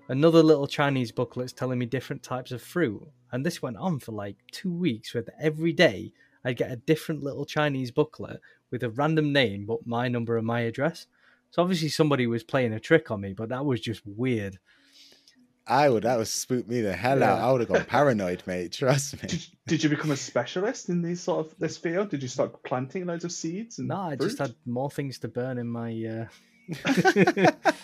[0.09, 3.01] Another little Chinese booklet's telling me different types of fruit.
[3.31, 6.11] And this went on for like two weeks, with every day
[6.43, 10.45] I'd get a different little Chinese booklet with a random name, but my number and
[10.45, 11.07] my address.
[11.51, 14.59] So obviously somebody was playing a trick on me, but that was just weird.
[15.65, 16.03] I would.
[16.03, 17.39] That would spook me the hell out.
[17.39, 18.73] I would have gone paranoid, mate.
[18.73, 19.29] Trust me.
[19.29, 22.09] Did, did you become a specialist in these sort of this field?
[22.09, 23.79] Did you start planting loads of seeds?
[23.79, 26.27] And No, I just had more things to burn in my.
[26.73, 27.51] Uh...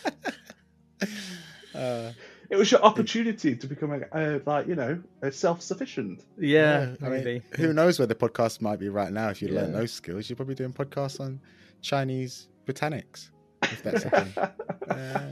[1.79, 2.11] Uh,
[2.49, 6.23] It was your opportunity to become a, uh, like you know a self-sufficient.
[6.39, 9.71] yeah, I mean, who knows where the podcast might be right now if you learn
[9.71, 10.29] those skills?
[10.29, 11.39] You're probably doing podcasts on
[11.81, 13.29] Chinese botanics,
[13.63, 14.33] if that's a thing.
[14.89, 15.29] Uh,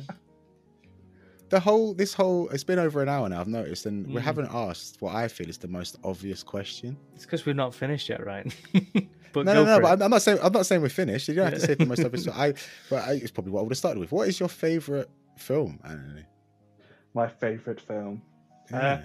[1.49, 3.39] the whole, this whole, it's been over an hour now.
[3.39, 4.23] I've noticed, and we Mm.
[4.23, 6.97] haven't asked what I feel is the most obvious question.
[7.15, 8.45] It's because we're not finished yet, right?
[9.33, 9.79] but no, no, no.
[9.79, 9.91] But it.
[9.93, 11.27] I'm, I'm not saying I'm not saying we're finished.
[11.29, 12.27] You don't have to say the most obvious.
[12.27, 12.53] I,
[12.89, 14.11] but I, it's probably what I would have started with.
[14.11, 16.25] What is your favorite film, Anthony?
[17.17, 18.21] My favorite film.
[18.71, 18.77] Yeah.
[18.77, 19.01] Uh,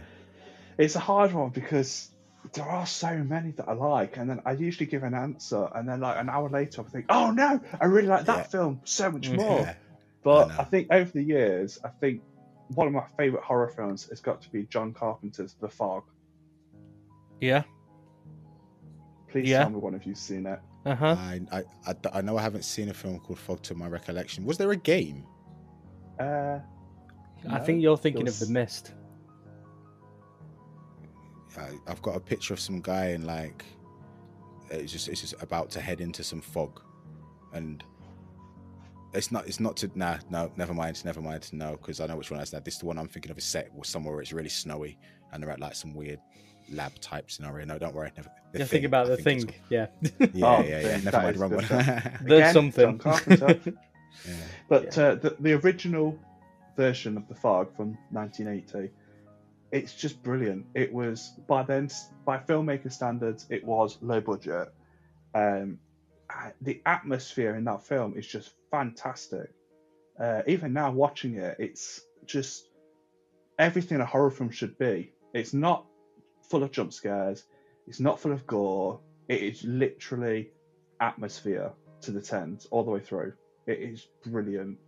[0.78, 2.10] It's a hard one because
[2.54, 5.88] there are so many that I like, and then I usually give an answer, and
[5.88, 8.54] then like an hour later I think, oh no, I really like that Yeah.
[8.54, 9.36] film so much Mhm.
[9.36, 9.60] more.
[9.60, 9.74] Yeah.
[10.22, 10.54] But know.
[10.58, 12.22] I, think over the years, I think
[12.74, 16.04] one of my favorite horror films has got to be John Carpenter's The Fog.
[17.40, 17.62] Yeah.
[19.30, 19.60] Please Yeah.
[19.62, 20.60] tell me one of you's seen it.
[20.84, 21.16] Uh huh.
[21.18, 24.44] I, I, I, I know I haven't seen a film called Fog to my recollection.
[24.44, 25.24] Was there a game?
[26.18, 26.58] Uh,
[27.48, 28.92] I think you're thinking there of the mist.
[31.58, 33.64] I, I've got a picture of some guy in like
[34.70, 36.80] it's just it's just about to head into some fog,
[37.52, 37.84] and
[39.12, 42.16] it's not it's not to nah no never mind never mind no because I know
[42.16, 42.64] which one that's that.
[42.64, 44.98] This is the one I'm thinking of is set was somewhere where it's really snowy
[45.32, 46.20] and they're at like some weird
[46.70, 47.66] lab type scenario.
[47.66, 48.10] No, don't worry.
[48.16, 49.60] Never, the You're Thing, thinking about I the think thing.
[49.70, 49.86] it's Yeah.
[50.32, 50.96] Yeah, Oh, yeah, yeah.
[50.98, 51.84] Never mind, wrong good one.
[52.22, 52.84] There's again, something.
[52.84, 53.60] John Carpenter.
[54.26, 54.34] yeah.
[54.68, 56.18] But uh, the, the original
[56.76, 58.92] version of The Fog from 1980,
[59.70, 60.66] it's just brilliant.
[60.74, 61.88] It was, by then,
[62.24, 64.72] by filmmaker standards, it was low budget.
[65.34, 65.78] Um,
[66.60, 69.50] the atmosphere in that film is just fantastic.
[70.18, 72.68] Uh, even now, watching it, it's just
[73.58, 75.12] everything a horror film should be.
[75.32, 75.86] It's not
[76.48, 77.44] full of jump scares,
[77.86, 80.50] it's not full of gore, it is literally
[81.00, 83.32] atmosphere to the tens all the way through.
[83.66, 84.78] It is brilliant.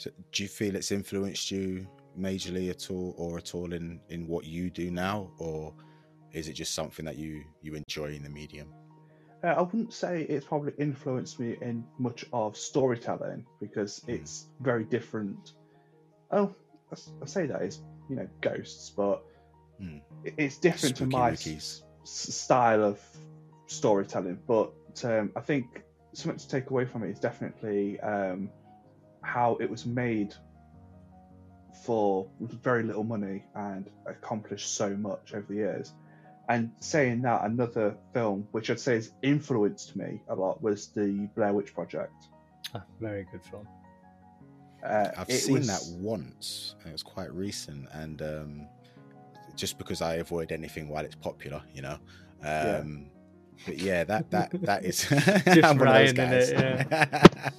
[0.00, 1.86] So, do you feel it's influenced you
[2.18, 5.74] majorly at all, or at all in in what you do now, or
[6.32, 8.72] is it just something that you you enjoy in the medium?
[9.44, 14.14] Uh, I wouldn't say it's probably influenced me in much of storytelling because Mm.
[14.14, 15.52] it's very different.
[16.30, 16.54] Oh,
[16.90, 19.22] I I say that is you know ghosts, but
[19.82, 20.00] Mm.
[20.24, 23.02] it's different Spooky to my s- style of
[23.66, 24.40] storytelling.
[24.46, 24.72] But
[25.04, 25.82] um, I think
[26.14, 28.50] something to take away from it is definitely um,
[29.30, 30.34] how it was made
[31.84, 35.92] for very little money and accomplished so much over the years.
[36.48, 41.28] And saying that, another film which I'd say has influenced me a lot was the
[41.36, 42.12] Blair Witch Project.
[42.74, 43.68] Ah, very good film.
[44.84, 46.74] Uh, I've seen was- that once.
[46.80, 48.66] and It was quite recent, and um,
[49.54, 51.98] just because I avoid anything while it's popular, you know.
[52.42, 53.10] Um,
[53.66, 55.06] But yeah, that that that is
[55.62, 57.52] I'm one of those Ryan in it, guys.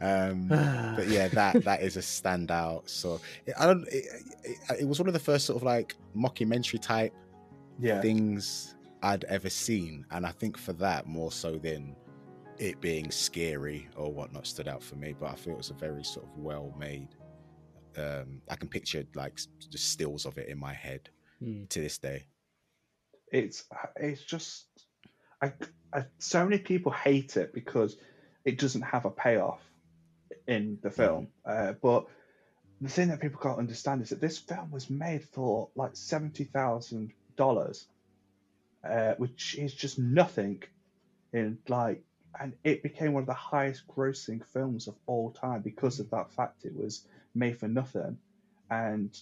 [0.00, 2.88] um, but yeah, that that is a standout.
[2.88, 3.20] So
[3.58, 3.86] I don't.
[3.88, 4.04] It,
[4.42, 7.12] it, it was one of the first sort of like mockumentary type
[7.78, 11.94] yeah, things I'd ever seen, and I think for that more so than
[12.58, 15.14] it being scary or whatnot stood out for me.
[15.18, 17.08] But I feel it was a very sort of well made.
[17.96, 21.64] Um, I can picture like s- just stills of it in my head Hmm.
[21.68, 22.24] to this day.
[23.32, 23.64] it's
[23.96, 24.66] it's just
[25.44, 25.52] I,
[25.92, 27.96] I so many people hate it because
[28.44, 29.60] it doesn't have a payoff
[30.46, 31.28] in the film.
[31.44, 32.06] Uh, but
[32.80, 36.44] the thing that people can't understand is that this film was made for like seventy
[36.44, 37.86] thousand dollars
[38.88, 40.62] uh, which is just nothing
[41.32, 42.02] in like,
[42.40, 46.30] and it became one of the highest grossing films of all time because of that
[46.32, 46.64] fact.
[46.64, 48.18] It was made for nothing,
[48.70, 49.16] and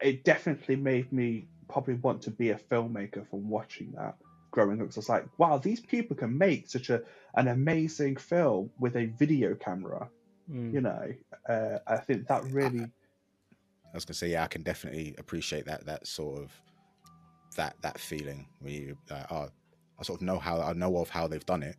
[0.00, 4.16] it definitely made me probably want to be a filmmaker from watching that
[4.54, 4.92] growing up.
[4.92, 7.02] So it's like, wow, these people can make such a
[7.34, 10.08] an amazing film with a video camera.
[10.50, 10.72] Mm.
[10.74, 11.04] You know,
[11.48, 12.84] uh, I think that really.
[12.84, 16.52] I was gonna say, yeah, I can definitely appreciate that that sort of
[17.56, 19.48] that that feeling where you uh, oh,
[19.98, 21.76] I sort of know how I know of how they've done it,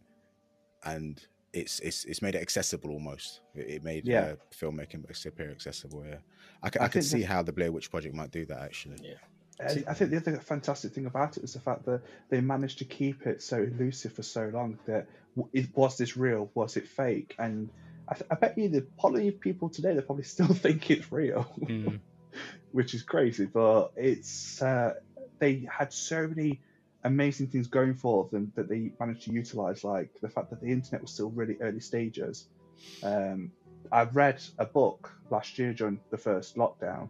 [0.83, 1.21] and
[1.53, 3.41] it's it's it's made it accessible almost.
[3.53, 4.21] It, it made Yeah.
[4.21, 6.03] uh, filmmaking appear accessible.
[6.05, 6.17] Yeah,
[6.63, 8.45] I can, I I can think see that- how the Blair Witch Project might do
[8.47, 8.95] that actually.
[8.95, 9.13] I- See-
[9.59, 12.85] I think the other fantastic thing about it was the fact that they managed to
[12.85, 15.07] keep it so elusive for so long that
[15.53, 17.35] it, was this real, was it fake?
[17.39, 17.69] And
[18.07, 21.47] I, th- I bet you the probably people today they probably still think it's real,
[21.61, 21.99] Mm.
[22.71, 23.45] which is crazy.
[23.45, 24.95] But it's uh,
[25.39, 26.59] they had so many
[27.03, 30.67] amazing things going for them that they managed to utilize, like the fact that the
[30.67, 32.47] internet was still really early stages.
[33.03, 33.51] Um,
[33.91, 37.07] I read a book last year during the first lockdown,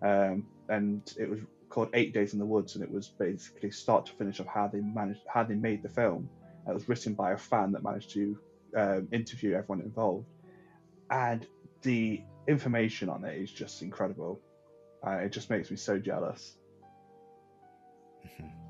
[0.00, 1.40] um, and it was
[1.72, 4.68] called Eight Days in the Woods, and it was basically start to finish of how
[4.68, 6.28] they managed, how they made the film.
[6.68, 8.38] It was written by a fan that managed to
[8.76, 10.28] um, interview everyone involved,
[11.10, 11.46] and
[11.80, 14.40] the information on it is just incredible.
[15.04, 16.56] Uh, it just makes me so jealous,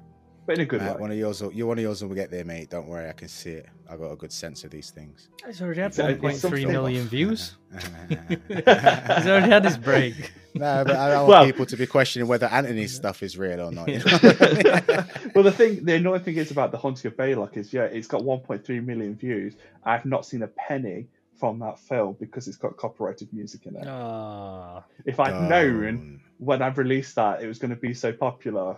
[0.47, 1.01] but in a good Matt, way.
[1.03, 2.71] one of yours, will, you one of yours will get there, mate.
[2.71, 3.67] Don't worry, I can see it.
[3.89, 5.29] I got a good sense of these things.
[5.47, 7.57] He's already had It's- it's 1.3 something- million views.
[7.73, 7.79] no,
[8.49, 10.33] He's already had his break.
[10.55, 13.59] No, but I don't Well- want people to be questioning whether Anthony's stuff is real
[13.69, 13.89] or not.
[13.89, 14.81] you Yeah.
[14.87, 15.05] know?
[15.35, 18.07] well, the thing, the annoying thing is about the Haunting of Baylock is, yeah, it's
[18.07, 19.55] got 1.3 million views.
[19.85, 21.07] I've not seen a penny
[21.41, 23.87] from that film because it's got copyrighted music in it.
[23.89, 28.77] Ah, If I'd known when I released that it was going to be so popular,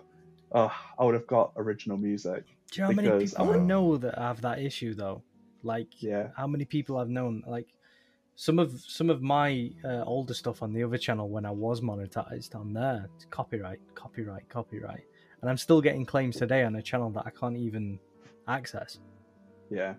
[0.55, 2.45] uh, I would have got original music.
[2.71, 5.23] do you know how many people I um, know that have that issue though?
[5.63, 7.43] Like, Yeah, how many people I've known?
[7.47, 7.69] Like,
[8.37, 11.81] some of some of my uh, older stuff on the other channel when I was
[11.81, 15.05] monetized on there, it's copyright, copyright, copyright,
[15.41, 17.99] and I'm still getting claims today on a channel that I can't even
[18.47, 18.99] access.
[19.71, 19.95] yeah.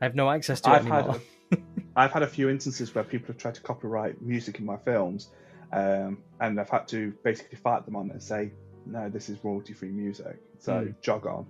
[0.00, 1.20] I have no access to it I've had, anymore.
[1.52, 1.56] a,
[1.96, 5.28] I've had a few instances where people have tried to copyright music in my films,
[5.72, 8.50] um, and I've had to basically fight them on it and say,
[8.86, 10.36] no, this is royalty-free music.
[10.58, 10.90] So Hmm.
[11.00, 11.46] jog on.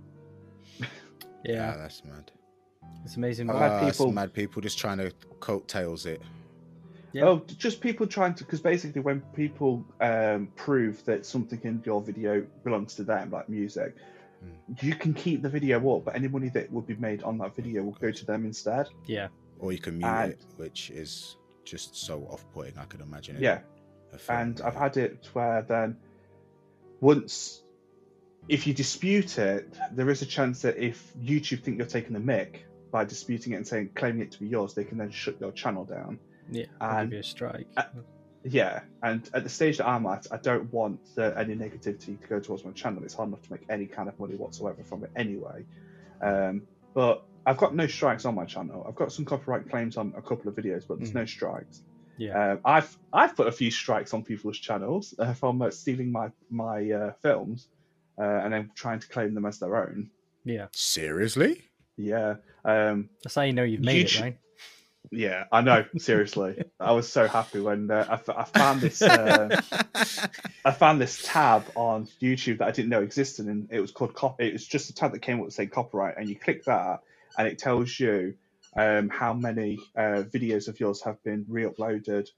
[1.44, 2.30] Yeah, yeah, that's mad.
[3.04, 3.50] it's amazing.
[3.50, 5.10] I've had Ah, people- mad people just trying to
[5.40, 6.22] coattails it.
[7.12, 7.24] Yeah.
[7.24, 12.00] Oh, just people trying to, because basically when people um, prove that something in your
[12.00, 13.96] video belongs to them, like music,
[14.80, 17.54] you can keep the video up, but any money that would be made on that
[17.56, 18.88] video will go to them instead.
[19.06, 19.26] yeah,
[19.58, 22.78] Or you can mute And- it, which is just so off-putting.
[22.78, 23.34] I can imagine.
[23.36, 23.42] it.
[23.42, 23.60] Yeah,
[24.28, 25.96] and I've had it where then
[27.02, 27.62] once
[28.48, 32.20] if you dispute it there is a chance that if youtube think you're taking the
[32.20, 35.38] mic by disputing it and saying claiming it to be yours they can then shut
[35.40, 36.18] your channel down.
[36.50, 37.66] Yeah, And- give you a strike.
[37.76, 37.84] uh,
[38.44, 42.26] yeah and at the stage that i'm at i don't want uh, any negativity to
[42.28, 43.02] go towards my channel.
[43.04, 45.64] It's hard enough to make any kind of money whatsoever from it anyway.
[46.20, 46.62] Um,
[46.94, 48.84] but i've got no strikes on my channel.
[48.88, 51.14] I've got some copyright claims on a couple of videos but there's Mhm.
[51.22, 51.82] no strikes
[52.18, 56.10] yeah, um, I've I've put a few strikes on people's channels uh, from uh, stealing
[56.12, 57.68] my my uh, films
[58.18, 60.10] uh, and then trying to claim them as their own.
[60.44, 60.66] yeah.
[60.72, 61.62] Seriously?
[61.96, 64.38] Yeah, um, That's how you know you've made YouTube- it, right?
[65.10, 65.84] yeah, I know.
[65.98, 69.02] Seriously, I was so happy when uh, I, f- I found this.
[69.02, 69.60] Uh,
[70.64, 74.14] I found this tab on YouTube that I didn't know existed, and it was called
[74.14, 74.40] cop.
[74.40, 77.00] It was just a tab that came up saying copyright, and you click that,
[77.36, 78.34] and it tells you
[78.76, 82.28] um, how many uh, videos of yours have been re-uploaded,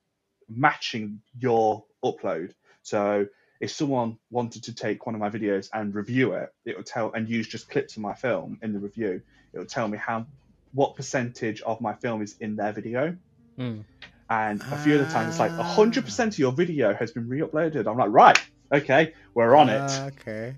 [0.49, 2.53] matching your upload.
[2.83, 3.27] So
[3.61, 7.13] if someone wanted to take one of my videos and review it, it would tell
[7.13, 9.23] and use just clips of my film in the review.
[9.53, 10.27] It would tell me how
[10.73, 13.17] what percentage of my film is in their video.
[13.59, 13.85] Mm.
[14.29, 17.29] And a few of the times it's like hundred percent of your video has been
[17.29, 17.87] re-uploaded.
[17.87, 18.39] I'm like, right,
[18.73, 20.13] okay, we're on Ah, it.
[20.21, 20.57] okay.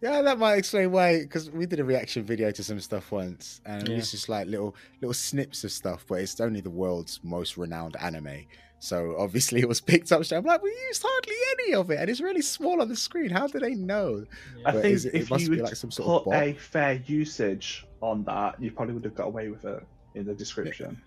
[0.00, 1.20] Yeah, that might explain why.
[1.22, 3.96] Because we did a reaction video to some stuff once, and Yeah.
[3.96, 6.04] it's just like little little snips of stuff.
[6.08, 8.44] But it's only the world's most renowned anime,
[8.78, 10.24] so obviously it was picked up.
[10.24, 12.94] straight- I'm like, we used hardly any of it, and it's really small on the
[12.96, 13.30] screen.
[13.30, 14.24] How do they know?
[14.64, 16.30] I But think is it- it if must you be would like some sort put
[16.30, 16.42] bot.
[16.44, 19.82] a fair usage on that, you probably would have got away with it
[20.14, 21.00] in the description.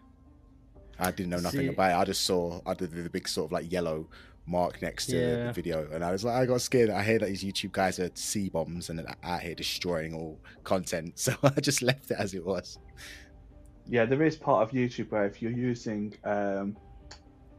[1.00, 1.96] I didn't know nothing See- about it.
[2.02, 4.08] I just saw I did the big sort of like yellow
[4.46, 5.48] mark next to the, Yeah.
[5.48, 6.90] the video, and I was like, I got scared.
[6.90, 10.40] I hear that these YouTube guys are C bombs and they're out here destroying all
[10.64, 12.80] content, so I just left it as it was.
[13.88, 16.78] Yeah, there is part of YouTube where if you're using um,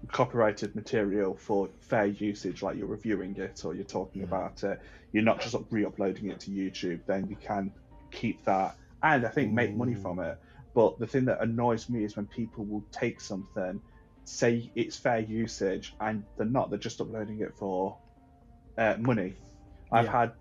[0.09, 4.27] copyrighted material for fair usage, like you're reviewing it or you're talking Mhm.
[4.27, 4.81] about it,
[5.13, 7.01] you're not just re-uploading it to YouTube.
[7.07, 7.73] Then you can
[8.11, 10.39] keep that and I think make money from it.
[10.75, 13.81] But the thing that annoys me is when people will take something,
[14.25, 16.71] say it's fair usage, and they're not.
[16.71, 17.97] They're just uploading it for
[18.79, 19.35] uh, money.
[19.91, 20.13] I've Yeah.
[20.13, 20.33] had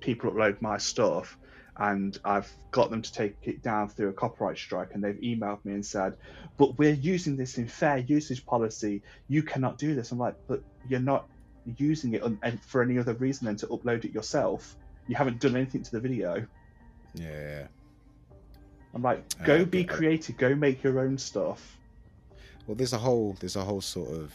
[0.00, 1.38] people upload my stuff,
[1.76, 5.64] and I've got them to take it down through a copyright strike, and they've emailed
[5.64, 6.16] me and said,
[6.56, 9.02] "But we're using this in fair usage policy.
[9.28, 11.28] You cannot do this." I'm like, "But you're not
[11.76, 14.76] using it on, and for any other reason than to upload it yourself.
[15.06, 16.46] You haven't done anything to the video."
[17.14, 17.68] Yeah.
[18.94, 20.36] I'm like, Uh, "Go be uh, creative.
[20.36, 21.75] Go make your own stuff."
[22.66, 24.32] Well, there's a whole there's a whole sort of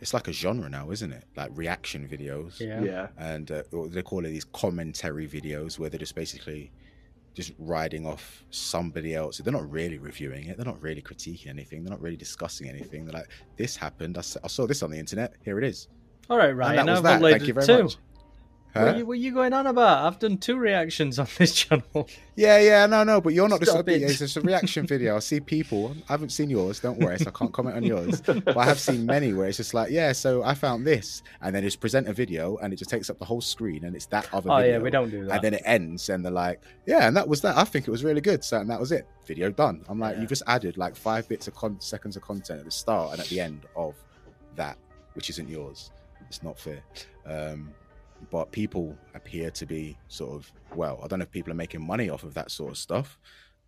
[0.00, 1.24] it's like a genre now, isn't it?
[1.36, 2.60] Like reaction videos.
[2.60, 2.82] Yeah.
[2.82, 6.70] Yeah, and uh, they call it these commentary videos where they're just basically
[7.34, 9.38] just riding off somebody else.
[9.38, 10.56] They're not really reviewing it.
[10.56, 11.84] They're not really critiquing anything.
[11.84, 13.04] They're not really discussing anything.
[13.04, 14.16] They're like, "This happened.
[14.18, 15.34] I saw this on the internet.
[15.44, 15.88] Here it is."
[16.28, 16.86] All right, And Ryan.
[16.86, 17.20] that was that.
[17.20, 17.82] Thank you very two.
[17.84, 17.96] much.
[18.76, 18.94] What, Huh?
[18.94, 20.04] are you, what are you going on about?
[20.06, 22.08] I've done two reactions on this channel.
[22.34, 24.02] Yeah, yeah, no, no, but you're not Stop the it.
[24.02, 25.16] It's just a reaction video.
[25.16, 25.94] I see people.
[26.08, 26.80] I haven't seen yours.
[26.80, 28.20] Don't worry, so I can't comment on yours.
[28.26, 31.54] But I have seen many where it's just like, yeah, so I found this, and
[31.54, 34.06] then just present a video, and it just takes up the whole screen, and it's
[34.06, 34.72] that other Oh video.
[34.72, 35.34] yeah, we don't do that.
[35.36, 37.90] and then it ends and they're like yeah and that was that i think it
[37.90, 40.22] was really good so and that was it video done i'm like Yeah.
[40.22, 43.20] you just added like five bits of con- seconds of content at the start and
[43.20, 43.94] at the end of
[44.54, 44.76] that
[45.14, 45.90] which isn't yours
[46.28, 46.80] it's not fair
[47.26, 47.70] um
[48.30, 51.84] but people appear to be sort of well i don't know if people are making
[51.84, 53.18] money off of that sort of stuff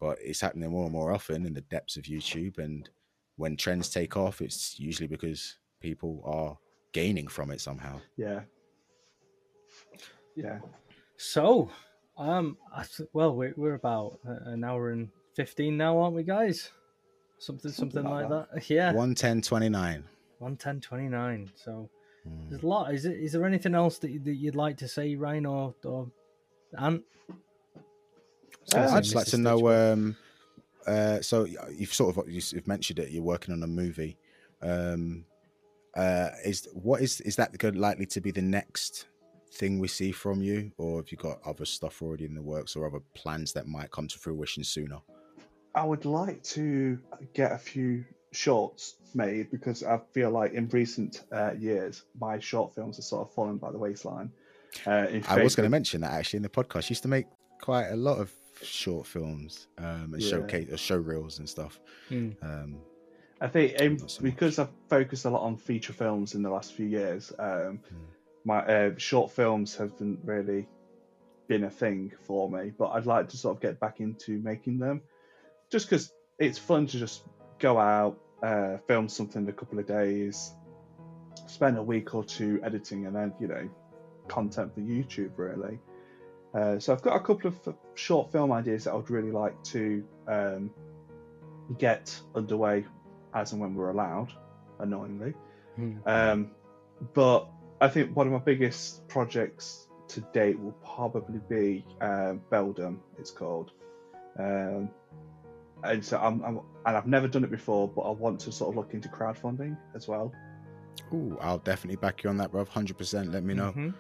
[0.00, 2.88] but it's happening more and more often in the depths of youtube and
[3.36, 6.56] when trends take off it's usually because people are
[6.92, 8.40] gaining from it somehow yeah,
[10.34, 10.58] yeah.
[11.16, 11.70] So,
[12.16, 16.22] um, I th- well, we're, we're about uh, an hour and fifteen now, aren't we,
[16.22, 16.70] guys?
[17.38, 18.70] Something, something, Something like like that.
[18.70, 20.04] Yeah, 11029
[20.38, 21.50] one ten twenty nine.
[21.56, 21.90] So
[22.28, 22.50] Mm.
[22.50, 22.94] there's a lot.
[22.94, 23.18] Is it?
[23.18, 26.10] Is there anything else that, you, that you'd like to say, Ryan or or
[26.78, 27.02] Ant?
[28.74, 29.68] Uh, I'd just like to know.
[29.70, 30.16] Um,
[30.86, 33.10] uh, so you've sort of you've mentioned it.
[33.10, 34.16] You're working on a movie.
[34.62, 35.24] Um,
[35.96, 39.06] uh, is what is is that good likely to be the next
[39.52, 42.76] thing we see from you, or have you got other stuff already in the works,
[42.76, 44.98] or other plans that might come to fruition sooner?
[45.74, 46.98] I would like to
[47.34, 52.74] get a few shorts made because I feel like in recent uh, years my short
[52.74, 54.30] films are sort of fallen by the waistline.
[54.86, 56.86] Uh, in I was going to mention that actually in the podcast.
[56.86, 57.26] I used to make
[57.60, 58.30] quite a lot of
[58.62, 60.30] short films um, and Yeah.
[60.30, 61.80] showcase or show reels and stuff.
[62.08, 62.30] Hmm.
[62.42, 62.78] Um,
[63.40, 66.74] I think Not so because I've focused a lot on feature films in the last
[66.74, 68.04] few years, um, Hmm.
[68.44, 70.66] my uh, short films haven't really
[71.46, 72.72] been a thing for me.
[72.76, 75.00] But I'd like to sort of get back into making them,
[75.70, 77.24] just because it's fun to just
[77.58, 80.52] go out, uh, film something in a couple of days,
[81.46, 83.68] spend a week or two editing, and then you know,
[84.28, 85.78] content for YouTube really.
[86.54, 89.62] Uh, so I've got a couple of short film ideas that I would really like
[89.64, 90.70] to um,
[91.76, 92.86] get underway
[93.34, 94.32] as and when we're allowed,
[94.78, 95.34] annoyingly.
[95.76, 95.96] Hmm.
[96.06, 96.50] Um,
[97.12, 97.48] but
[97.80, 102.98] I think one of my biggest projects to date will probably be Beldum.
[103.18, 103.72] It's called,
[104.38, 104.90] um,
[105.84, 108.70] and so I'm, I'm and I've never done it before, but I want to sort
[108.70, 110.32] of look into crowdfunding as well.
[111.12, 112.64] ooh, I'll definitely back you on that, bro.
[112.64, 113.30] Hundred percent.
[113.32, 113.72] Let me know.
[113.72, 113.94] Mhm.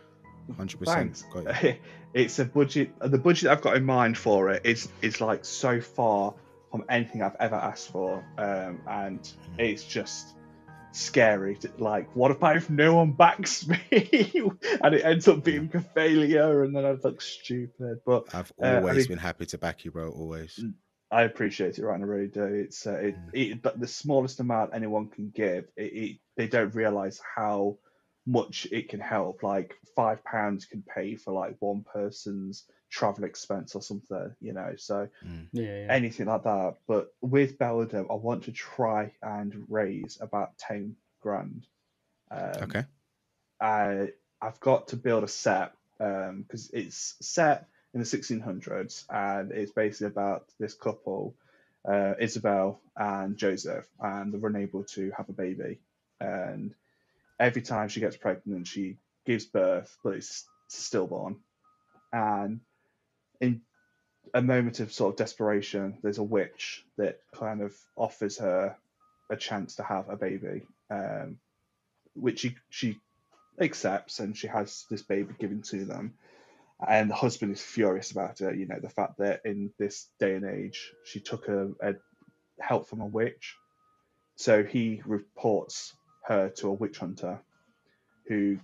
[0.56, 1.24] Hundred percent.
[2.14, 2.90] It's a budget.
[3.00, 6.34] The budget I've got in mind for it is is like so far
[6.70, 10.34] from anything I've ever asked for, um, and it's just
[10.92, 11.56] scary.
[11.56, 13.78] to- Like, what if I if no one backs me
[14.82, 18.00] and it ends up being a failure, and then I look stupid?
[18.06, 20.10] But I've Uh, I always mean- been happy to back you, bro.
[20.10, 20.58] Always.
[21.10, 22.00] I appreciate it, right?
[22.00, 22.44] I really do.
[22.44, 23.30] It's uh, it, Mm.
[23.32, 27.78] it, but the smallest amount anyone can give, it, it, they don't realize how
[28.26, 29.42] much it can help.
[29.42, 34.74] Like five pounds can pay for like one person's travel expense or something, you know.
[34.76, 35.48] So Mm.
[35.52, 35.94] Yeah, yeah.
[35.94, 36.76] anything like that.
[36.86, 41.66] But with Belladum, I want to try and raise about ten grand.
[42.30, 42.84] Um, Okay.
[43.60, 49.72] I I've got to build a set because it's set in the 1600s and it's
[49.72, 51.34] basically about this couple,
[51.88, 55.80] uh, Isabel and Joseph, and they're unable to have a baby.
[56.20, 56.74] And
[57.38, 61.36] every time she gets pregnant, she gives birth, but it's stillborn.
[62.12, 62.60] And
[63.40, 63.62] in
[64.34, 68.76] a moment of sort of desperation, there's a witch that kind of offers her
[69.30, 71.38] a chance to have a baby, um,
[72.14, 72.98] which she she
[73.60, 76.14] accepts, and she has this baby given to them.
[76.86, 78.56] And the husband is furious about it.
[78.56, 81.94] You know, the fact that in this day and age, she took a, a
[82.60, 83.56] help from a witch.
[84.36, 85.92] So he reports
[86.26, 87.40] her to a witch hunter,
[88.28, 88.58] who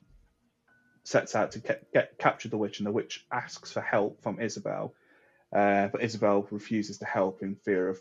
[1.02, 4.40] sets out to get, get capture the witch, and the witch asks for help from
[4.40, 4.94] Isabel.
[5.52, 8.00] Uh, but Isabel refuses to help in fear of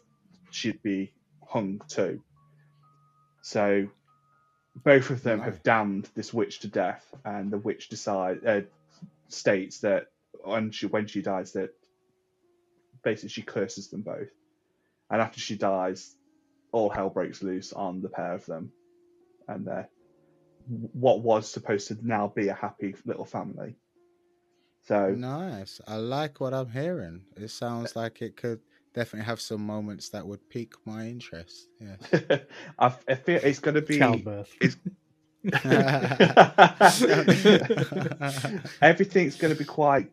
[0.52, 1.12] she'd be
[1.48, 2.22] hung too.
[3.42, 3.88] So
[4.76, 8.62] both of them have damned this witch to death, and the witch decide uh,
[9.34, 10.08] states that
[10.44, 11.70] when she when she dies that
[13.04, 14.30] basically she curses them both,
[15.10, 16.16] and after she dies,
[16.72, 18.72] all hell breaks loose on the pair of them,
[19.48, 19.84] and uh,
[20.68, 23.76] what was supposed to now be a happy little family.
[24.88, 25.80] So Nice.
[25.88, 27.22] I like what I'm hearing.
[27.38, 28.60] It sounds like it could
[28.94, 31.68] definitely have some moments that would pique my interest.
[31.80, 32.38] Yeah.
[32.80, 34.56] I, I feel it's going to be Childbirth.
[38.82, 40.10] everything's going to be quite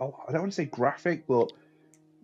[0.00, 1.52] oh, i don't want to say graphic but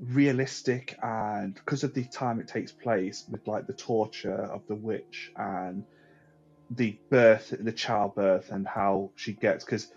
[0.01, 4.74] realistic and because of the time it takes place with like the torture of the
[4.74, 5.84] witch and
[6.70, 9.88] the birth the childbirth and how she gets because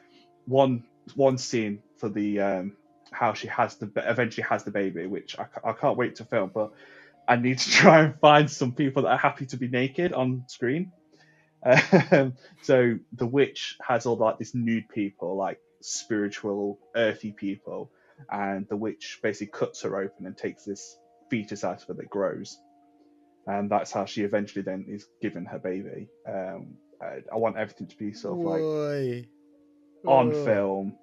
[0.45, 0.83] one
[1.15, 2.75] one scene for the um
[3.11, 6.51] how she has the eventually has the baby which I, I can't wait to film
[6.53, 6.73] but
[7.27, 10.43] i need to try and find some people that are happy to be naked on
[10.47, 10.91] screen
[11.63, 17.91] um, so the witch has all like this nude people, like spiritual, earthy people,
[18.31, 20.97] and the witch basically cuts her open and takes this
[21.29, 22.57] fetus out of her that grows,
[23.47, 26.07] and that's how she eventually then is given her baby.
[26.27, 28.61] Um, I, I want everything to be sort of like
[30.05, 30.95] on film,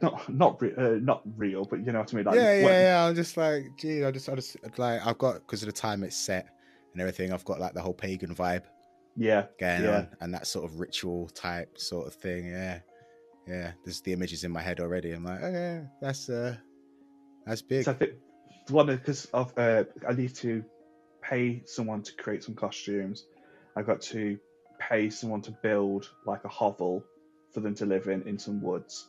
[0.00, 2.24] not not re- uh, not real, but you know what I mean.
[2.26, 3.06] Like, yeah, yeah, when- yeah.
[3.06, 6.02] I'm just like, gee, I just, I just like, I've got because of the time
[6.04, 6.46] it's set
[6.92, 7.32] and everything.
[7.32, 8.64] I've got like the whole pagan vibe
[9.16, 9.96] yeah, going Yeah.
[9.96, 12.46] on, and that sort of ritual type sort of thing.
[12.46, 12.80] Yeah,
[13.46, 13.72] yeah.
[13.84, 15.12] There's the images in my head already.
[15.12, 16.56] I'm like, okay, that's uh,
[17.46, 17.84] that's big.
[17.84, 18.12] So I think
[18.68, 20.64] one because of uh, I need to
[21.22, 23.26] pay someone to create some costumes.
[23.76, 24.38] I got to
[24.78, 27.04] pay someone to build like a hovel
[27.52, 29.08] for them to live in in some woods.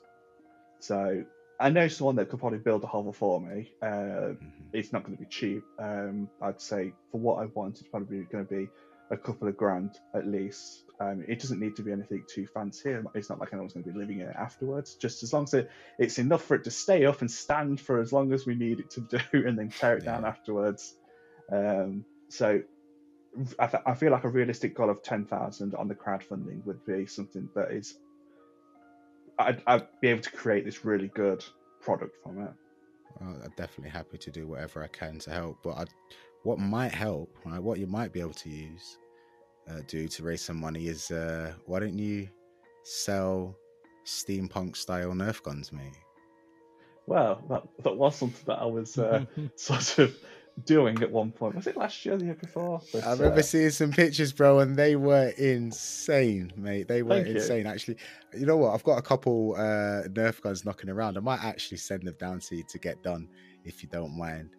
[0.79, 1.23] So
[1.59, 3.71] I know someone that could probably build a hovel for me.
[3.81, 4.69] Uh, Mhm.
[4.73, 5.63] it's not going to be cheap.
[5.77, 8.69] Um, I'd say for what I want, it's probably going to be
[9.11, 10.83] a couple of grand at least.
[10.99, 12.95] Um, it doesn't need to be anything too fancy.
[13.15, 14.95] It's not like anyone's going to be living in it afterwards.
[14.95, 15.69] Just as long as it,
[15.99, 18.79] it's enough for it to stay up and stand for as long as we need
[18.79, 20.95] it to do, and then tear it down afterwards.
[21.51, 22.61] Um, so
[23.59, 26.85] I, th- I feel like a realistic goal of ten thousand on the crowdfunding would
[26.85, 27.97] be something that is.
[29.39, 31.43] I'd, I'd be able to create this really good
[31.81, 32.51] product from it.
[33.19, 35.57] Well, I'm definitely happy to do whatever I can to help.
[35.63, 35.85] But I,
[36.43, 37.61] what might help, right?
[37.61, 38.97] What you might be able to use,
[39.69, 42.29] uh, do to raise some money is, uh, why don't you
[42.83, 43.55] sell
[44.05, 45.97] steampunk style Nerf guns, mate?
[47.07, 49.25] Well, that that was something that I was uh,
[49.55, 50.15] sort of
[50.65, 51.55] doing at one point.
[51.55, 52.81] Was it last year, or the year before?
[52.93, 56.87] But, I remember uh, seeing some pictures, bro, and they were insane, mate.
[56.87, 57.35] They were Thank you.
[57.35, 57.67] insane.
[57.67, 57.97] Actually,
[58.37, 58.73] you know what?
[58.73, 61.17] I've got a couple uh, Nerf guns knocking around.
[61.17, 63.27] I might actually send them down to you to get done,
[63.65, 64.49] if you don't mind.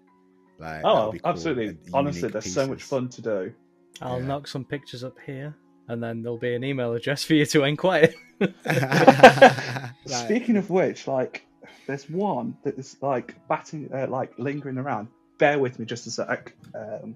[0.59, 1.21] Like, oh, cool.
[1.25, 1.77] absolutely!
[1.93, 3.55] Honestly, unique there's so much fun to do.
[4.01, 4.27] I'll Yeah.
[4.27, 5.55] knock some pictures up here,
[5.89, 8.13] and then there'll be an email address for you to inquire.
[8.41, 11.47] Like- Speaking of which, like,
[11.87, 15.09] there's one that is like batting, uh, like lingering around.
[15.39, 16.53] Bear with me just a sec.
[16.75, 17.15] Um,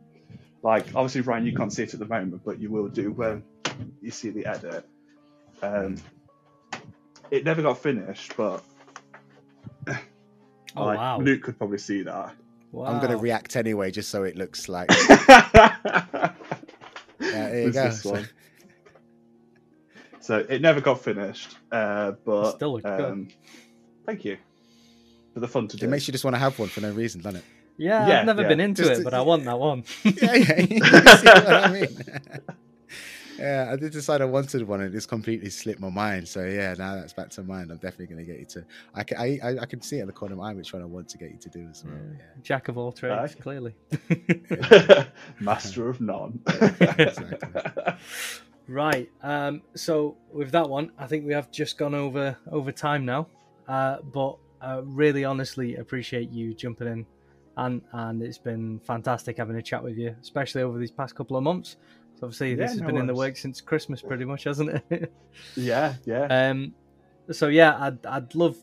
[0.63, 3.43] like, obviously, Ryan, you can't see it at the moment, but you will do when
[4.03, 4.87] you see the edit.
[5.63, 5.97] Um,
[7.31, 8.63] it never got finished, but
[10.77, 11.19] Oh like, wow!
[11.19, 12.35] Luke could probably see that.
[12.73, 12.85] wow.
[12.87, 14.91] I'm gonna react anyway, just so it looks like.
[17.37, 17.85] Yeah, there you go.
[17.85, 18.29] this one.
[20.21, 23.01] So it never got finished, uh, but Still look good.
[23.01, 23.29] um,
[24.05, 24.39] thank you
[25.35, 25.87] for the fun to do.
[25.87, 27.45] It makes you just want to have one for no reason, doesn't it?
[27.79, 28.49] Yeah, Yeah, I've never yeah.
[28.49, 29.85] been into Just it, to- but I want that one.
[30.05, 30.61] yeah, yeah.
[30.61, 31.99] you see what I mean?
[33.39, 36.27] Yeah, I did decide I wanted one, and it's completely slipped my mind.
[36.29, 37.71] So yeah, now that's back to mind.
[37.71, 38.65] I'm definitely going to get you to.
[38.95, 40.73] I can, I, I, I can see it in the corner of my eye which
[40.73, 41.95] one I want to get you to do as well.
[41.95, 42.19] Yeah.
[42.19, 43.43] Yeah, Jack of all trades, Aye.
[43.43, 43.75] clearly.
[45.41, 46.41] Master of none.
[46.99, 47.95] Exactly.
[48.69, 49.11] Right.
[49.23, 53.29] Um, so with that one, I think we have just gone over over time now.
[53.69, 57.07] Uh, but I really honestly appreciate you jumping in,
[57.57, 61.37] and and it's been fantastic having a chat with you, especially over these past couple
[61.37, 61.77] of months.
[62.19, 64.83] So obviously Yeah, this has no been in the works since Christmas, pretty much, hasn't
[64.91, 65.13] it?
[65.57, 66.23] yeah, yeah.
[66.51, 66.75] um,
[67.31, 68.57] so yeah, I'd I'd love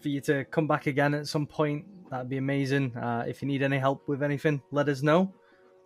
[0.00, 1.84] for you to come back again at some point.
[2.10, 2.96] That'd be amazing.
[2.96, 5.32] Uh, if you need any help with anything, let us know.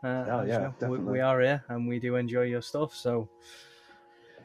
[0.02, 1.12] Uh, Oh, as you yeah, know, we, definitely.
[1.12, 2.94] we are here and we do enjoy your stuff.
[2.94, 3.28] So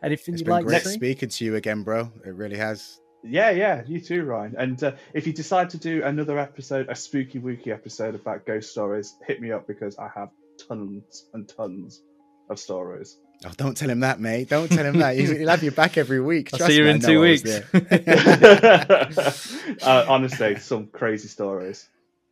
[0.01, 0.93] anything it's you'd been like great to say?
[0.95, 2.11] speaking to you again, bro.
[2.25, 2.99] It really has.
[3.23, 4.55] Yeah, yeah, you too, Ryan.
[4.57, 8.71] And uh, if you decide to do another episode, a spooky wookie episode about ghost
[8.71, 10.29] stories, hit me up because I have
[10.67, 12.03] tons and tons
[12.49, 13.17] of stories.
[13.45, 14.49] Oh, don't tell him that, mate.
[14.49, 15.15] Don't tell him that.
[15.15, 16.49] He'll have you back every week.
[16.51, 17.49] I'll Trust see you me, in two weeks.
[19.83, 21.87] uh, honestly, some crazy stories.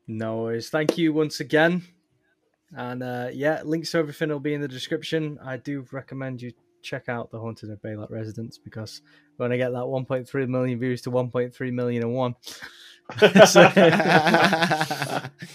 [0.07, 0.69] No worries.
[0.69, 1.84] Thank you once again.
[2.76, 5.39] And uh, yeah, links to everything will be in the description.
[5.44, 9.02] I do recommend you check out the Haunted of Baylock Residence because
[9.38, 12.35] we're going to get that 1.3 million views to 1.3 million and one.
[13.46, 13.70] So,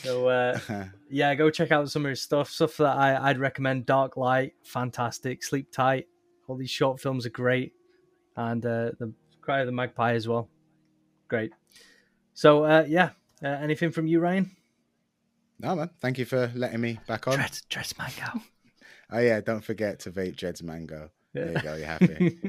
[0.02, 0.58] so, uh,
[1.10, 2.50] yeah, go check out some of his stuff.
[2.50, 5.42] Stuff that I, I'd recommend Dark Light, fantastic.
[5.44, 6.06] Sleep Tight,
[6.48, 7.72] all these short films are great.
[8.36, 10.48] And uh, the Cry of the Magpie as well.
[11.28, 11.52] Great.
[12.34, 13.10] So, uh, yeah,
[13.44, 14.50] uh, anything from you, Ryan?
[15.58, 15.90] no, man.
[16.00, 17.34] Thank you for letting me back on.
[17.34, 18.40] Dreads, Dreads Mango.
[19.14, 19.42] Oh, yeah.
[19.42, 21.10] Don't forget to vape Jed's Mango.
[21.34, 21.74] There you go.
[21.76, 22.38] You're happy.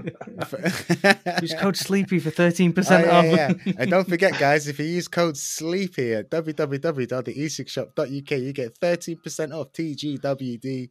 [1.41, 3.25] Use code SLEEPY for 13% Oh, yeah, off.
[3.65, 3.73] yeah.
[3.79, 9.71] and don't forget, guys, if you use code SLEEPY at www.theesigshop.uk, you get 13% off
[9.71, 10.89] TGWD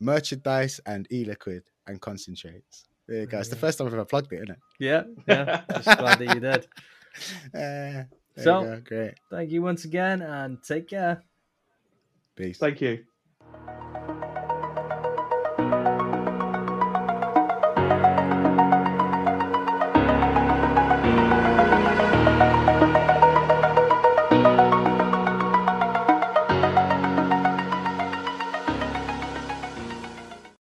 [0.00, 2.84] merchandise and e liquid and concentrates.
[3.08, 3.38] There you go.
[3.38, 4.58] It's the first time I've ever plugged it, isn't it?
[4.78, 5.62] yeah, yeah.
[5.72, 6.66] Just glad that you did.
[7.54, 8.04] Uh,
[8.42, 8.80] So- you.
[8.84, 9.14] Great.
[9.30, 11.22] Thank you once again and take care.
[12.36, 12.58] Peace.
[12.58, 13.04] Thank you.